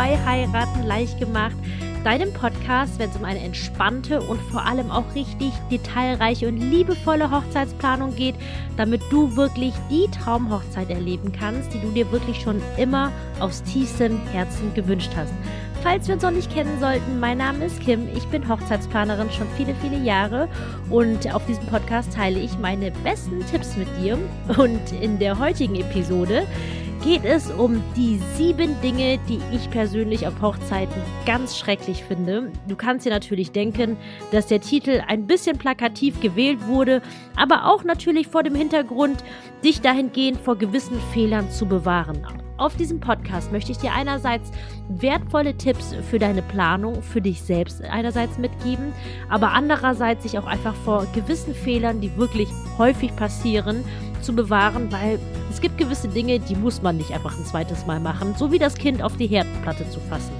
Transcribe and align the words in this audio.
bei 0.00 0.16
Heiraten 0.24 0.84
leicht 0.84 1.18
gemacht, 1.18 1.54
deinem 2.04 2.32
Podcast, 2.32 2.98
wenn 2.98 3.10
es 3.10 3.16
um 3.16 3.26
eine 3.26 3.40
entspannte 3.40 4.22
und 4.22 4.40
vor 4.50 4.64
allem 4.64 4.90
auch 4.90 5.04
richtig 5.14 5.52
detailreiche 5.70 6.48
und 6.48 6.56
liebevolle 6.56 7.30
Hochzeitsplanung 7.30 8.16
geht, 8.16 8.34
damit 8.78 9.02
du 9.10 9.36
wirklich 9.36 9.74
die 9.90 10.08
Traumhochzeit 10.10 10.88
erleben 10.88 11.32
kannst, 11.32 11.74
die 11.74 11.80
du 11.80 11.90
dir 11.90 12.10
wirklich 12.12 12.40
schon 12.40 12.62
immer 12.78 13.12
aus 13.40 13.62
tiefstem 13.62 14.18
Herzen 14.28 14.72
gewünscht 14.72 15.10
hast. 15.16 15.34
Falls 15.82 16.08
wir 16.08 16.14
uns 16.14 16.22
noch 16.22 16.30
nicht 16.30 16.50
kennen 16.50 16.80
sollten, 16.80 17.20
mein 17.20 17.36
Name 17.36 17.66
ist 17.66 17.80
Kim. 17.80 18.08
Ich 18.14 18.26
bin 18.28 18.48
Hochzeitsplanerin 18.48 19.30
schon 19.30 19.48
viele, 19.58 19.74
viele 19.82 19.98
Jahre 19.98 20.48
und 20.88 21.34
auf 21.34 21.44
diesem 21.44 21.66
Podcast 21.66 22.14
teile 22.14 22.38
ich 22.38 22.58
meine 22.58 22.90
besten 23.02 23.44
Tipps 23.50 23.76
mit 23.76 23.88
dir. 23.98 24.18
Und 24.56 24.92
in 25.00 25.18
der 25.18 25.38
heutigen 25.38 25.76
Episode 25.76 26.46
geht 27.02 27.24
es 27.24 27.50
um 27.50 27.82
die 27.96 28.20
sieben 28.36 28.80
Dinge, 28.82 29.18
die 29.28 29.40
ich 29.52 29.70
persönlich 29.70 30.26
auf 30.26 30.40
Hochzeiten 30.42 31.00
ganz 31.24 31.58
schrecklich 31.58 32.04
finde. 32.04 32.52
Du 32.68 32.76
kannst 32.76 33.06
dir 33.06 33.10
natürlich 33.10 33.52
denken, 33.52 33.96
dass 34.32 34.46
der 34.46 34.60
Titel 34.60 35.02
ein 35.06 35.26
bisschen 35.26 35.56
plakativ 35.58 36.20
gewählt 36.20 36.66
wurde, 36.66 37.02
aber 37.36 37.66
auch 37.66 37.84
natürlich 37.84 38.28
vor 38.28 38.42
dem 38.42 38.54
Hintergrund, 38.54 39.24
dich 39.64 39.80
dahingehend 39.80 40.40
vor 40.40 40.56
gewissen 40.56 41.00
Fehlern 41.12 41.50
zu 41.50 41.66
bewahren. 41.66 42.39
Auf 42.60 42.76
diesem 42.76 43.00
Podcast 43.00 43.52
möchte 43.52 43.72
ich 43.72 43.78
dir 43.78 43.94
einerseits 43.94 44.52
wertvolle 44.90 45.56
Tipps 45.56 45.94
für 46.10 46.18
deine 46.18 46.42
Planung, 46.42 47.02
für 47.02 47.22
dich 47.22 47.40
selbst 47.40 47.82
einerseits 47.82 48.36
mitgeben, 48.36 48.92
aber 49.30 49.52
andererseits 49.52 50.24
sich 50.24 50.38
auch 50.38 50.44
einfach 50.44 50.74
vor 50.74 51.06
gewissen 51.14 51.54
Fehlern, 51.54 52.02
die 52.02 52.14
wirklich 52.18 52.50
häufig 52.76 53.16
passieren, 53.16 53.82
zu 54.20 54.34
bewahren, 54.34 54.92
weil 54.92 55.18
es 55.50 55.62
gibt 55.62 55.78
gewisse 55.78 56.08
Dinge, 56.08 56.38
die 56.38 56.54
muss 56.54 56.82
man 56.82 56.98
nicht 56.98 57.12
einfach 57.12 57.34
ein 57.38 57.46
zweites 57.46 57.86
Mal 57.86 57.98
machen, 57.98 58.34
so 58.36 58.52
wie 58.52 58.58
das 58.58 58.74
Kind 58.74 59.00
auf 59.00 59.16
die 59.16 59.26
Herdplatte 59.26 59.88
zu 59.88 59.98
fassen. 59.98 60.32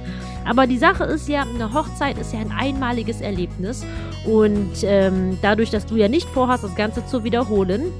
Aber 0.45 0.67
die 0.67 0.77
Sache 0.77 1.05
ist 1.05 1.27
ja, 1.27 1.41
eine 1.41 1.73
Hochzeit 1.73 2.19
ist 2.19 2.33
ja 2.33 2.39
ein 2.39 2.51
einmaliges 2.51 3.21
Erlebnis 3.21 3.83
und 4.27 4.83
ähm, 4.83 5.39
dadurch, 5.41 5.71
dass 5.71 5.87
du 5.87 5.95
ja 5.95 6.07
nicht 6.07 6.29
vorhast, 6.29 6.63
das 6.63 6.75
Ganze 6.75 7.03
zu 7.03 7.23
wiederholen, 7.23 7.91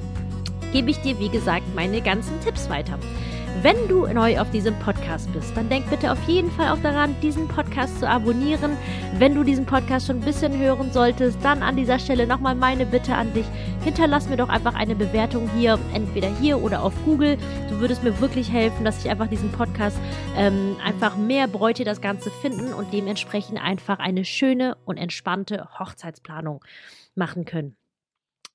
gebe 0.73 0.91
ich 0.91 0.99
dir, 0.99 1.17
wie 1.19 1.29
gesagt, 1.29 1.65
meine 1.75 2.01
ganzen 2.01 2.39
Tipps 2.41 2.69
weiter. 2.69 2.99
Wenn 3.63 3.87
du 3.87 4.07
neu 4.07 4.39
auf 4.39 4.49
diesem 4.49 4.73
Podcast 4.79 5.31
bist, 5.33 5.55
dann 5.55 5.69
denk 5.69 5.87
bitte 5.87 6.11
auf 6.11 6.23
jeden 6.23 6.49
Fall 6.49 6.69
auch 6.69 6.81
daran, 6.81 7.15
diesen 7.21 7.47
Podcast 7.47 7.99
zu 7.99 8.09
abonnieren. 8.09 8.75
Wenn 9.19 9.35
du 9.35 9.43
diesen 9.43 9.67
Podcast 9.67 10.07
schon 10.07 10.17
ein 10.17 10.25
bisschen 10.25 10.57
hören 10.57 10.91
solltest, 10.91 11.37
dann 11.43 11.61
an 11.61 11.75
dieser 11.75 11.99
Stelle 11.99 12.25
nochmal 12.25 12.55
meine 12.55 12.87
Bitte 12.87 13.13
an 13.13 13.31
dich. 13.35 13.45
Hinterlass 13.83 14.27
mir 14.27 14.37
doch 14.37 14.49
einfach 14.49 14.73
eine 14.73 14.95
Bewertung 14.95 15.47
hier, 15.55 15.77
entweder 15.93 16.29
hier 16.39 16.59
oder 16.59 16.81
auf 16.81 16.93
Google. 17.05 17.37
Du 17.69 17.79
würdest 17.79 18.03
mir 18.03 18.19
wirklich 18.19 18.51
helfen, 18.51 18.83
dass 18.83 19.05
ich 19.05 19.11
einfach 19.11 19.27
diesen 19.27 19.51
Podcast 19.51 19.99
ähm, 20.35 20.75
einfach 20.83 21.15
mehr 21.15 21.47
Bräute 21.47 21.83
das 21.83 22.01
Ganze 22.01 22.31
finden 22.31 22.73
und 22.73 22.91
dementsprechend 22.91 23.63
einfach 23.63 23.99
eine 23.99 24.25
schöne 24.25 24.75
und 24.85 24.97
entspannte 24.97 25.67
Hochzeitsplanung 25.77 26.61
machen 27.13 27.45
können. 27.45 27.75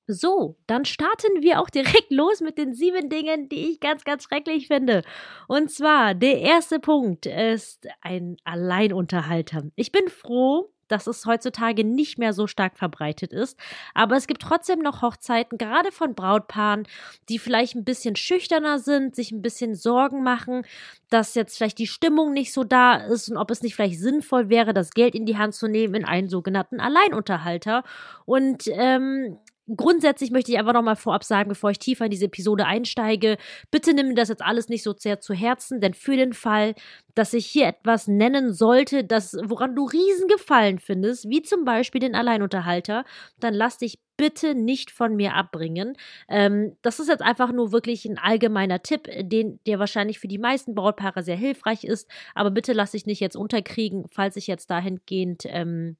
So, 0.07 0.55
dann 0.67 0.85
starten 0.85 1.41
wir 1.41 1.59
auch 1.59 1.69
direkt 1.69 2.07
los 2.09 2.39
mit 2.39 2.57
den 2.57 2.73
sieben 2.73 3.09
Dingen, 3.09 3.49
die 3.49 3.71
ich 3.71 3.79
ganz, 3.81 4.05
ganz 4.05 4.23
schrecklich 4.23 4.67
finde. 4.67 5.03
Und 5.47 5.69
zwar, 5.69 6.15
der 6.15 6.39
erste 6.39 6.79
Punkt 6.79 7.25
ist 7.25 7.87
ein 8.01 8.37
Alleinunterhalter. 8.45 9.63
Ich 9.75 9.91
bin 9.91 10.07
froh, 10.07 10.71
dass 10.87 11.07
es 11.07 11.25
heutzutage 11.25 11.83
nicht 11.83 12.17
mehr 12.17 12.33
so 12.33 12.47
stark 12.47 12.77
verbreitet 12.77 13.33
ist. 13.33 13.59
Aber 13.93 14.15
es 14.15 14.27
gibt 14.27 14.41
trotzdem 14.41 14.79
noch 14.79 15.01
Hochzeiten, 15.01 15.57
gerade 15.57 15.91
von 15.91 16.15
Brautpaaren, 16.15 16.87
die 17.29 17.39
vielleicht 17.39 17.75
ein 17.75 17.83
bisschen 17.83 18.15
schüchterner 18.15 18.79
sind, 18.79 19.15
sich 19.15 19.31
ein 19.31 19.41
bisschen 19.41 19.75
Sorgen 19.75 20.23
machen, 20.23 20.65
dass 21.09 21.35
jetzt 21.35 21.57
vielleicht 21.57 21.79
die 21.79 21.87
Stimmung 21.87 22.33
nicht 22.33 22.53
so 22.53 22.63
da 22.63 22.95
ist 22.95 23.29
und 23.29 23.37
ob 23.37 23.51
es 23.51 23.61
nicht 23.61 23.75
vielleicht 23.75 23.99
sinnvoll 23.99 24.49
wäre, 24.49 24.73
das 24.73 24.91
Geld 24.91 25.15
in 25.15 25.25
die 25.25 25.37
Hand 25.37 25.55
zu 25.55 25.67
nehmen 25.67 25.95
in 25.95 26.05
einen 26.05 26.29
sogenannten 26.29 26.79
Alleinunterhalter. 26.79 27.83
Und 28.25 28.63
ähm, 28.67 29.37
Grundsätzlich 29.75 30.31
möchte 30.31 30.51
ich 30.51 30.57
einfach 30.57 30.73
nochmal 30.73 30.95
vorab 30.95 31.25
sagen, 31.25 31.49
bevor 31.49 31.71
ich 31.71 31.79
tiefer 31.79 32.05
in 32.05 32.11
diese 32.11 32.25
Episode 32.25 32.65
einsteige, 32.65 33.37
bitte 33.69 33.93
nimm 33.93 34.15
das 34.15 34.29
jetzt 34.29 34.41
alles 34.41 34.69
nicht 34.69 34.81
so 34.81 34.93
sehr 34.97 35.19
zu 35.19 35.33
Herzen, 35.33 35.81
denn 35.81 35.93
für 35.93 36.15
den 36.15 36.31
Fall, 36.31 36.73
dass 37.15 37.33
ich 37.33 37.45
hier 37.45 37.67
etwas 37.67 38.07
nennen 38.07 38.53
sollte, 38.53 39.03
das, 39.03 39.35
woran 39.43 39.75
du 39.75 39.85
Riesengefallen 39.85 40.79
findest, 40.79 41.29
wie 41.29 41.41
zum 41.41 41.65
Beispiel 41.65 41.99
den 41.99 42.15
Alleinunterhalter, 42.15 43.03
dann 43.41 43.53
lass 43.53 43.77
dich 43.77 43.99
bitte 44.15 44.55
nicht 44.55 44.89
von 44.89 45.15
mir 45.15 45.35
abbringen. 45.35 45.97
Ähm, 46.29 46.77
das 46.81 46.99
ist 46.99 47.09
jetzt 47.09 47.21
einfach 47.21 47.51
nur 47.51 47.73
wirklich 47.73 48.05
ein 48.05 48.17
allgemeiner 48.17 48.81
Tipp, 48.81 49.09
den, 49.19 49.59
der 49.67 49.79
wahrscheinlich 49.79 50.19
für 50.19 50.29
die 50.29 50.39
meisten 50.39 50.75
Brautpaare 50.75 51.23
sehr 51.23 51.35
hilfreich 51.35 51.83
ist, 51.83 52.09
aber 52.35 52.51
bitte 52.51 52.71
lass 52.71 52.91
dich 52.91 53.05
nicht 53.05 53.19
jetzt 53.19 53.35
unterkriegen, 53.35 54.05
falls 54.09 54.37
ich 54.37 54.47
jetzt 54.47 54.69
dahingehend 54.71 55.43
ähm, 55.45 55.97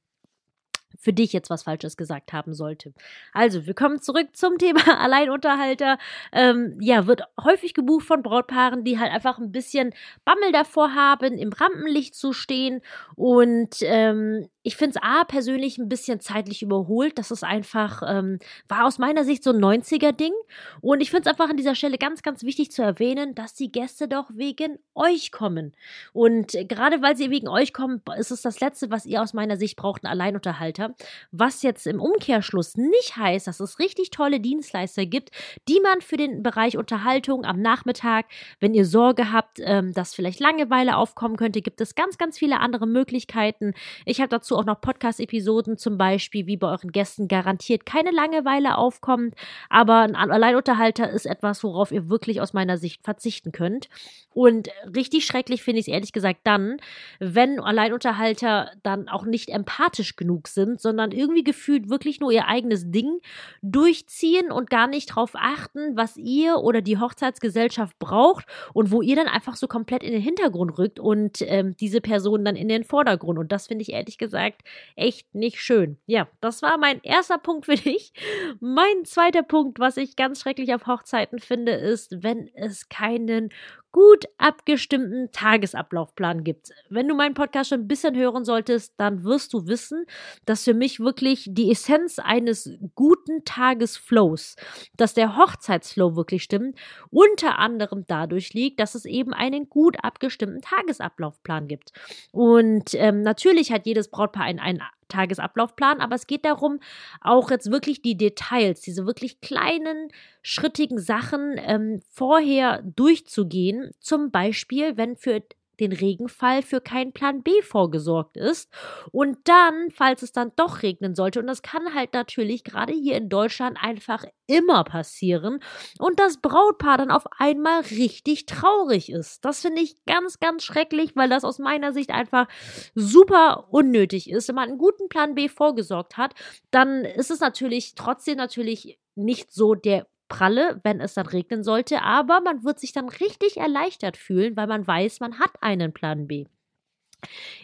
für 1.00 1.14
dich 1.14 1.34
jetzt 1.34 1.50
was 1.50 1.64
Falsches 1.64 1.98
gesagt 1.98 2.34
haben 2.34 2.54
sollte. 2.54 2.94
Also, 3.34 3.66
wir 3.66 3.74
kommen 3.74 4.02
zurück 4.02 4.30
zum 4.34 4.58
Thema 4.58 4.82
Alleinunterhalter. 5.02 5.98
Ähm, 6.32 6.78
ja, 6.80 7.08
wird 7.08 7.22
häufig 7.44 7.74
gebucht 7.74 8.06
von 8.06 8.24
Brautpaaren, 8.24 8.84
die 8.84 9.00
halt 9.00 9.12
einfach 9.12 9.38
ein 9.38 9.52
bisschen 9.52 9.94
Bammel 10.26 10.52
davor 10.52 10.96
haben, 10.96 11.38
im 11.38 11.54
Rampenlicht 11.54 12.16
zu 12.16 12.34
stehen. 12.34 12.82
Und 13.16 13.78
ähm, 13.82 14.48
ich 14.68 14.76
finde 14.76 15.00
es 15.00 15.02
A 15.02 15.24
persönlich 15.24 15.78
ein 15.78 15.88
bisschen 15.88 16.20
zeitlich 16.20 16.62
überholt. 16.62 17.18
Das 17.18 17.32
ist 17.32 17.46
einfach, 17.46 18.04
ähm, 18.06 18.38
war 18.68 18.86
aus 18.86 18.98
meiner 18.98 19.24
Sicht 19.24 19.42
so 19.42 19.52
ein 19.52 19.64
90er-Ding. 19.64 20.34
Und 20.82 21.00
ich 21.00 21.10
finde 21.10 21.22
es 21.22 21.28
einfach 21.32 21.50
an 21.50 21.56
dieser 21.56 21.74
Stelle 21.74 21.98
ganz, 21.98 22.22
ganz 22.22 22.44
wichtig 22.44 22.74
zu 22.74 22.82
erwähnen, 22.82 23.34
dass 23.34 23.54
die 23.54 23.72
Gäste 23.72 24.10
doch 24.10 24.30
wegen 24.34 24.78
euch 24.94 25.32
kommen. 25.32 25.72
Und 26.12 26.52
gerade 26.68 27.02
weil 27.02 27.16
sie 27.16 27.32
wegen 27.32 27.48
euch 27.48 27.72
kommen, 27.72 28.02
ist 28.18 28.32
es 28.32 28.42
das 28.42 28.60
Letzte, 28.60 28.92
was 28.92 29.06
ihr 29.06 29.22
aus 29.22 29.34
meiner 29.34 29.56
Sicht 29.56 29.78
braucht, 29.78 30.04
ein 30.04 30.08
Alleinunterhalter. 30.08 30.96
Was 31.32 31.64
jetzt 31.64 31.88
im 31.88 32.02
Umkehrschluss 32.02 32.76
nicht 32.76 33.16
heißt, 33.16 33.48
dass 33.48 33.62
es 33.62 33.80
richtig 33.80 34.10
tolle 34.10 34.42
Dienstleister 34.42 35.06
gibt, 35.06 35.32
die 35.70 35.80
man 35.80 36.02
für 36.02 36.18
den 36.18 36.44
Bereich 36.44 36.78
Unterhaltung 36.78 37.46
am 37.46 37.62
Nachmittag, 37.62 38.26
wenn 38.60 38.74
ihr 38.74 38.86
Sorge 38.86 39.32
habt, 39.32 39.62
ähm, 39.62 39.94
dass 39.94 40.14
vielleicht 40.14 40.42
Langeweile 40.42 40.98
aufkommen 40.98 41.38
könnte, 41.38 41.62
gibt 41.62 41.80
es 41.80 41.96
ganz, 41.96 42.18
ganz 42.18 42.38
viele 42.38 42.60
andere 42.60 42.86
Möglichkeiten. 42.86 43.74
Ich 44.04 44.20
habe 44.20 44.28
dazu 44.28 44.57
auch 44.58 44.66
noch 44.66 44.82
Podcast-Episoden, 44.82 45.78
zum 45.78 45.98
Beispiel, 45.98 46.48
wie 46.48 46.58
bei 46.58 46.68
euren 46.68 46.92
Gästen 46.92 47.28
garantiert 47.28 47.86
keine 47.86 48.12
Langeweile 48.12 48.78
aufkommt. 48.78 49.36
Aber 49.70 50.02
ein 50.02 50.16
Alleinunterhalter 50.16 51.10
ist 51.10 51.26
etwas, 51.26 51.64
worauf 51.64 51.92
ihr 51.92 52.10
wirklich 52.10 52.42
aus 52.42 52.54
meiner 52.54 52.78
Sicht 52.78 53.04
verzichten 53.04 53.52
könnt. 53.52 53.90
Und 54.34 54.70
richtig 54.96 55.26
schrecklich 55.26 55.64
finde 55.64 55.80
ich 55.80 55.88
es 55.88 55.94
ehrlich 55.94 56.14
gesagt 56.14 56.42
dann, 56.44 56.78
wenn 57.20 57.60
Alleinunterhalter 57.60 58.72
dann 58.84 59.10
auch 59.10 59.26
nicht 59.26 59.50
empathisch 59.50 60.16
genug 60.16 60.48
sind 60.48 60.80
sondern 60.88 61.12
irgendwie 61.12 61.44
gefühlt 61.44 61.90
wirklich 61.90 62.22
nur 62.22 62.32
ihr 62.32 62.48
eigenes 62.48 62.90
Ding 62.92 63.20
durchziehen 63.62 64.52
und 64.52 64.70
gar 64.70 64.88
nicht 64.88 65.10
darauf 65.12 65.32
achten, 65.36 65.98
was 65.98 66.16
ihr 66.16 66.60
oder 66.60 66.82
die 66.82 66.98
Hochzeitsgesellschaft 66.98 68.00
braucht 68.00 68.46
und 68.74 68.90
wo 68.90 69.02
ihr 69.02 69.18
dann 69.18 69.28
einfach 69.28 69.58
so 69.58 69.68
komplett 69.68 70.02
in 70.02 70.14
den 70.14 70.22
Hintergrund 70.22 70.78
rückt 70.78 70.98
und 70.98 71.42
ähm, 71.42 71.76
diese 71.78 72.00
Person 72.00 72.46
dann 72.46 72.56
in 72.56 72.70
den 72.70 72.86
Vordergrund. 72.86 73.38
Und 73.38 73.52
das 73.52 73.68
finde 73.68 73.82
ich 73.82 73.92
ehrlich 73.92 74.18
gesagt 74.18 74.47
echt 74.96 75.34
nicht 75.34 75.62
schön. 75.62 75.98
Ja, 76.06 76.28
das 76.42 76.62
war 76.62 76.78
mein 76.78 77.02
erster 77.04 77.38
Punkt 77.38 77.66
für 77.66 77.76
dich. 77.76 78.14
Mein 78.60 79.06
zweiter 79.06 79.44
Punkt, 79.44 79.80
was 79.80 79.98
ich 79.98 80.16
ganz 80.16 80.42
schrecklich 80.42 80.74
auf 80.74 80.88
Hochzeiten 80.88 81.40
finde, 81.40 81.74
ist, 81.74 82.24
wenn 82.24 82.50
es 82.56 82.90
keinen 82.90 83.50
gut 83.92 84.26
abgestimmten 84.38 85.32
Tagesablaufplan 85.32 86.44
gibt. 86.44 86.72
Wenn 86.90 87.08
du 87.08 87.16
meinen 87.16 87.34
Podcast 87.34 87.70
schon 87.70 87.82
ein 87.82 87.88
bisschen 87.88 88.16
hören 88.16 88.46
solltest, 88.46 88.94
dann 88.98 89.24
wirst 89.24 89.54
du 89.54 89.68
wissen, 89.68 90.06
dass 90.46 90.64
für 90.64 90.74
mich 90.74 91.00
wirklich 91.00 91.48
die 91.50 91.72
Essenz 91.72 92.20
eines 92.20 92.70
guten 92.96 93.44
Tagesflows, 93.46 94.56
dass 94.96 95.14
der 95.14 95.38
Hochzeitsflow 95.38 96.16
wirklich 96.16 96.44
stimmt, 96.44 96.78
unter 97.10 97.60
anderem 97.60 98.06
dadurch 98.08 98.54
liegt, 98.54 98.80
dass 98.80 98.96
es 98.96 99.06
eben 99.06 99.34
einen 99.34 99.70
gut 99.70 99.98
abgestimmten 100.04 100.62
Tagesablaufplan 100.62 101.68
gibt. 101.68 101.92
Und 102.32 102.94
ähm, 102.94 103.22
natürlich 103.22 103.72
hat 103.72 103.86
jedes 103.86 104.10
Brautpaar 104.10 104.44
einen, 104.44 104.60
einen 104.60 104.82
Tagesablaufplan, 105.08 106.02
aber 106.02 106.16
es 106.16 106.28
geht 106.28 106.46
darum, 106.46 106.80
auch 107.22 107.50
jetzt 107.50 107.72
wirklich 107.72 108.02
die 108.02 108.18
Details, 108.18 108.82
diese 108.82 109.06
wirklich 109.06 109.42
kleinen, 109.42 110.10
schrittigen 110.42 111.00
Sachen 111.00 111.56
ähm, 111.58 112.02
vorher 112.12 112.82
durchzugehen. 112.84 113.77
Zum 114.00 114.32
Beispiel, 114.32 114.98
wenn 114.98 115.16
für 115.16 115.42
den 115.80 115.92
Regenfall 115.92 116.62
für 116.62 116.82
keinen 116.82 117.14
Plan 117.14 117.44
B 117.44 117.62
vorgesorgt 117.62 118.38
ist. 118.38 118.70
Und 119.12 119.38
dann, 119.48 119.90
falls 119.92 120.22
es 120.22 120.32
dann 120.32 120.52
doch 120.56 120.82
regnen 120.84 121.16
sollte, 121.16 121.40
und 121.40 121.48
das 121.48 121.62
kann 121.62 121.94
halt 121.94 122.14
natürlich 122.14 122.64
gerade 122.64 122.94
hier 122.94 123.16
in 123.16 123.30
Deutschland 123.30 123.78
einfach 123.82 124.26
immer 124.48 124.84
passieren, 124.84 125.60
und 126.00 126.20
das 126.20 126.38
Brautpaar 126.38 126.98
dann 126.98 127.12
auf 127.12 127.26
einmal 127.38 127.82
richtig 127.82 128.46
traurig 128.46 129.12
ist. 129.12 129.44
Das 129.46 129.62
finde 129.62 129.82
ich 129.82 130.04
ganz, 130.06 130.40
ganz 130.40 130.64
schrecklich, 130.64 131.16
weil 131.16 131.30
das 131.30 131.44
aus 131.44 131.60
meiner 131.60 131.94
Sicht 131.94 132.12
einfach 132.12 132.48
super 132.96 133.68
unnötig 133.72 134.30
ist. 134.30 134.48
Wenn 134.48 134.56
man 134.56 134.70
einen 134.70 134.78
guten 134.78 135.10
Plan 135.10 135.36
B 135.36 135.50
vorgesorgt 135.50 136.18
hat, 136.18 136.34
dann 136.72 137.06
ist 137.06 137.32
es 137.32 137.40
natürlich 137.40 137.96
trotzdem 137.96 138.38
natürlich 138.38 139.00
nicht 139.16 139.52
so 139.52 139.76
der 139.76 140.08
pralle, 140.28 140.80
wenn 140.84 141.00
es 141.02 141.14
dann 141.14 141.28
regnen 141.28 141.64
sollte, 141.64 142.02
aber 142.02 142.42
man 142.42 142.64
wird 142.64 142.80
sich 142.80 142.92
dann 142.94 143.10
richtig 143.10 143.58
erleichtert 143.58 144.18
fühlen, 144.18 144.56
weil 144.56 144.68
man 144.68 144.86
weiß, 144.86 145.20
man 145.20 145.40
hat 145.40 145.52
einen 145.62 145.94
Plan 145.94 146.28
B. 146.28 146.46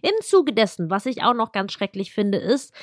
Im 0.02 0.14
Zuge 0.22 0.54
dessen, 0.54 0.90
was 0.90 1.06
ich 1.06 1.24
auch 1.24 1.34
noch 1.34 1.52
ganz 1.52 1.74
schrecklich 1.74 2.14
finde, 2.14 2.40
ist, 2.40 2.74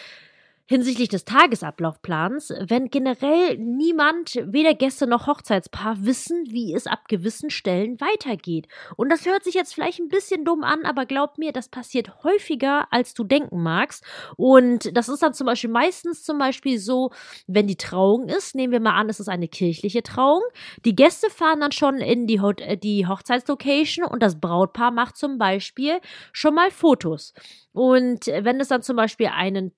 hinsichtlich 0.70 1.08
des 1.08 1.24
Tagesablaufplans, 1.24 2.54
wenn 2.60 2.90
generell 2.90 3.58
niemand, 3.58 4.36
weder 4.46 4.72
Gäste 4.72 5.08
noch 5.08 5.26
Hochzeitspaar, 5.26 6.04
wissen, 6.04 6.44
wie 6.48 6.72
es 6.72 6.86
ab 6.86 7.08
gewissen 7.08 7.50
Stellen 7.50 8.00
weitergeht. 8.00 8.68
Und 8.96 9.08
das 9.10 9.26
hört 9.26 9.42
sich 9.42 9.54
jetzt 9.54 9.74
vielleicht 9.74 9.98
ein 9.98 10.06
bisschen 10.06 10.44
dumm 10.44 10.62
an, 10.62 10.84
aber 10.84 11.06
glaub 11.06 11.38
mir, 11.38 11.50
das 11.50 11.68
passiert 11.68 12.22
häufiger, 12.22 12.86
als 12.92 13.14
du 13.14 13.24
denken 13.24 13.64
magst. 13.64 14.04
Und 14.36 14.96
das 14.96 15.08
ist 15.08 15.24
dann 15.24 15.34
zum 15.34 15.48
Beispiel 15.48 15.70
meistens 15.70 16.22
zum 16.22 16.38
Beispiel 16.38 16.78
so, 16.78 17.10
wenn 17.48 17.66
die 17.66 17.76
Trauung 17.76 18.28
ist, 18.28 18.54
nehmen 18.54 18.72
wir 18.72 18.78
mal 18.78 18.94
an, 18.94 19.08
es 19.08 19.18
ist 19.18 19.28
eine 19.28 19.48
kirchliche 19.48 20.04
Trauung. 20.04 20.42
Die 20.84 20.94
Gäste 20.94 21.30
fahren 21.30 21.58
dann 21.58 21.72
schon 21.72 21.96
in 21.98 22.28
die, 22.28 22.40
Ho 22.40 22.50
äh, 22.50 22.76
die 22.76 23.08
Hochzeitslocation 23.08 24.06
und 24.06 24.22
das 24.22 24.38
Brautpaar 24.38 24.92
macht 24.92 25.16
zum 25.16 25.36
Beispiel 25.36 25.98
schon 26.32 26.54
mal 26.54 26.70
Fotos. 26.70 27.34
Und 27.72 28.26
wenn 28.26 28.60
es 28.60 28.68
dann 28.68 28.82
zum 28.82 28.96
Beispiel 28.96 29.28
einen 29.28 29.72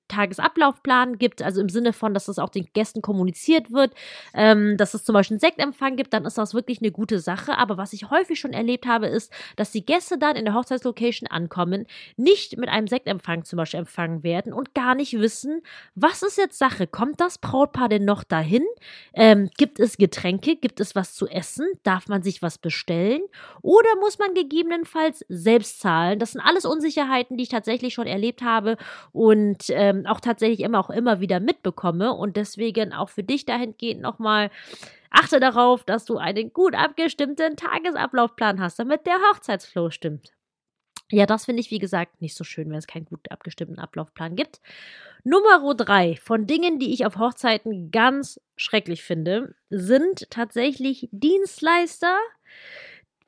Tagesablaufplan 0.83 1.19
gibt, 1.19 1.43
also 1.43 1.61
im 1.61 1.69
Sinne 1.69 1.93
von, 1.93 2.15
dass 2.15 2.29
es 2.29 2.39
auch 2.39 2.49
den 2.49 2.67
Gästen 2.73 3.03
kommuniziert 3.03 3.73
wird, 3.73 3.93
ähm, 4.35 4.77
dass 4.77 4.95
es 4.95 5.05
zum 5.05 5.15
Beispiel 5.15 5.35
einen 5.35 5.41
Sektempfang 5.41 5.97
gibt, 5.97 6.13
dann 6.13 6.25
ist 6.25 6.39
das 6.39 6.55
wirklich 6.55 6.81
eine 6.81 6.91
gute 6.91 7.19
Sache. 7.19 7.57
Aber 7.59 7.77
was 7.77 7.93
ich 7.93 8.11
häufig 8.11 8.39
schon 8.39 8.53
erlebt 8.53 8.87
habe, 8.87 9.07
ist, 9.07 9.33
dass 9.57 9.73
die 9.73 9.85
Gäste 9.85 10.19
dann 10.19 10.37
in 10.37 10.45
der 10.45 10.55
Hochzeitslocation 10.55 11.29
ankommen, 11.29 11.87
nicht 12.17 12.57
mit 12.57 12.69
einem 12.69 12.89
Sektempfang 12.89 13.45
zum 13.45 13.57
Beispiel 13.57 13.81
empfangen 13.81 14.23
werden 14.23 14.53
und 14.53 14.75
gar 14.75 14.95
nicht 14.95 15.19
wissen, 15.19 15.63
was 15.95 16.23
ist 16.23 16.39
jetzt 16.39 16.59
Sache? 16.59 16.87
Kommt 16.87 17.21
das 17.21 17.39
Brautpaar 17.39 17.89
denn 17.89 18.05
noch 18.05 18.25
dahin? 18.25 18.65
Ähm, 19.15 19.51
gibt 19.57 19.81
es 19.81 19.97
Getränke? 19.97 20.57
Gibt 20.57 20.81
es 20.81 20.95
was 20.95 21.15
zu 21.15 21.27
essen? 21.29 21.67
Darf 21.83 22.09
man 22.09 22.23
sich 22.23 22.43
was 22.43 22.59
bestellen? 22.59 23.21
Oder 23.63 23.89
muss 24.01 24.19
man 24.19 24.35
gegebenenfalls 24.35 25.25
selbst 25.29 25.81
zahlen? 25.81 26.19
Das 26.19 26.33
sind 26.33 26.41
alles 26.41 26.65
Unsicherheiten, 26.65 27.37
die 27.37 27.45
ich 27.45 27.49
tatsächlich 27.49 27.95
schon 27.95 28.07
erlebt 28.07 28.43
habe 28.43 28.77
und 29.13 29.65
ähm, 29.69 30.07
auch 30.07 30.21
tatsächlich 30.21 30.61
immer 30.73 30.81
auch 30.81 30.91
immer 30.91 31.21
wieder 31.21 31.41
mitbekomme. 31.41 32.13
Und 32.15 32.37
deswegen 32.37 32.93
auch 32.93 33.11
für 33.11 33.23
dich 33.23 33.45
dahingehend 33.45 34.01
nochmal. 34.01 34.51
Achte 35.11 35.41
darauf, 35.41 35.85
dass 35.85 36.07
du 36.07 36.17
einen 36.17 36.55
gut 36.55 36.75
abgestimmten 36.75 37.57
Tagesablaufplan 37.57 38.61
hast, 38.61 38.79
damit 38.79 39.07
der 39.07 39.19
Hochzeitsflow 39.31 39.91
stimmt. 39.91 40.33
Ja, 41.11 41.27
das 41.27 41.45
finde 41.45 41.61
ich, 41.61 41.71
wie 41.71 41.79
gesagt, 41.79 42.23
nicht 42.23 42.35
so 42.35 42.43
schön, 42.43 42.71
wenn 42.71 42.79
es 42.79 42.87
keinen 42.87 43.05
gut 43.05 43.31
abgestimmten 43.31 43.79
Ablaufplan 43.79 44.35
gibt. 44.35 44.63
Nummer 45.25 45.75
drei 45.75 46.17
von 46.17 46.47
Dingen, 46.47 46.79
die 46.79 46.95
ich 46.95 47.05
auf 47.05 47.19
Hochzeiten 47.19 47.91
ganz 47.91 48.41
schrecklich 48.57 49.03
finde, 49.03 49.55
sind 49.69 50.31
tatsächlich 50.31 51.11
Dienstleister, 51.13 52.17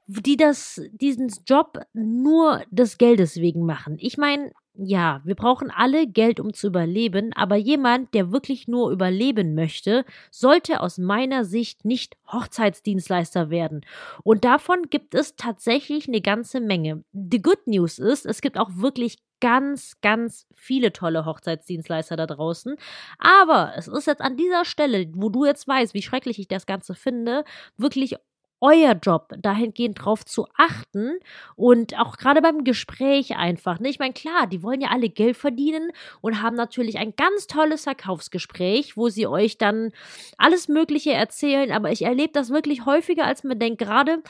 die 0.06 0.38
das, 0.38 0.81
diesen 0.93 1.31
Job 1.46 1.81
nur 1.93 2.62
des 2.70 2.96
Geldes 2.96 3.37
wegen 3.37 3.67
machen. 3.67 3.99
Ich 4.00 4.17
meine, 4.17 4.52
ja, 4.76 5.21
wir 5.25 5.37
brauchen 5.37 5.71
alle 5.71 6.06
Geld, 6.06 6.41
um 6.41 6.53
zu 6.53 6.67
überleben, 6.67 7.32
aber 7.35 7.56
jemand, 7.56 8.12
der 8.12 8.32
wirklich 8.32 8.67
nur 8.67 8.91
überleben 8.91 9.55
möchte, 9.55 10.05
sollte 10.31 10.81
aus 10.81 10.99
meiner 10.99 11.44
Sicht 11.44 11.85
nicht 11.85 12.17
Hochzeitsdienstleister 12.32 13.50
werden. 13.50 13.87
Und 14.25 14.44
davon 14.44 14.91
gibt 14.91 15.15
es 15.15 15.37
tatsächlich 15.37 16.09
eine 16.09 16.21
ganze 16.21 16.61
Menge. 16.61 17.05
Die 17.12 17.41
Good 17.41 17.67
News 17.67 17.99
ist, 18.00 18.26
es 18.26 18.41
gibt 18.41 18.59
auch 18.59 18.71
wirklich 18.75 19.19
ganz, 19.41 20.00
ganz 20.00 20.47
viele 20.55 20.93
tolle 20.93 21.25
Hochzeitsdienstleister 21.25 22.17
da 22.17 22.27
draußen. 22.27 22.77
Aber 23.19 23.75
es 23.77 23.87
ist 23.88 24.06
jetzt 24.06 24.23
an 24.23 24.37
dieser 24.37 24.65
Stelle, 24.65 25.06
wo 25.15 25.29
du 25.29 25.44
jetzt 25.44 25.69
weißt, 25.69 25.94
wie 25.94 26.03
schrecklich 26.03 26.38
ich 26.38 26.49
das 26.49 26.67
Ganze 26.67 26.94
finde, 26.94 27.44
wirklich 27.77 28.17
euer 28.64 28.94
Job, 28.94 29.34
dahingehend 29.38 30.02
drauf 30.02 30.25
zu 30.25 30.46
achten 30.56 31.19
und 31.55 32.00
auch 32.00 32.16
gerade 32.16 32.40
beim 32.40 32.64
Gespräch 32.64 33.37
einfach. 33.37 33.78
Ne? 33.78 33.90
Ich 33.90 33.99
meine, 33.99 34.14
klar, 34.14 34.46
die 34.46 34.62
wollen 34.62 34.81
ja 34.81 34.88
alle 34.88 35.11
Geld 35.11 35.37
verdienen 35.37 35.90
und 36.22 36.40
haben 36.40 36.56
natürlich 36.56 36.96
ein 36.96 37.12
ganz 37.14 37.46
tolles 37.46 37.84
Verkaufsgespräch, 37.84 38.96
wo 38.96 39.11
sie 39.11 39.26
euch 39.26 39.58
dann 39.58 39.93
alles 40.38 40.69
Mögliche 40.69 41.12
erzählen, 41.12 41.72
aber 41.72 41.93
ich 41.93 42.02
erlebe 42.02 42.32
das 42.32 42.49
wirklich 42.49 42.87
häufiger, 42.87 43.26
als 43.26 43.44
man 43.44 43.58
denkt. 43.58 43.82
Gerade, 43.82 44.22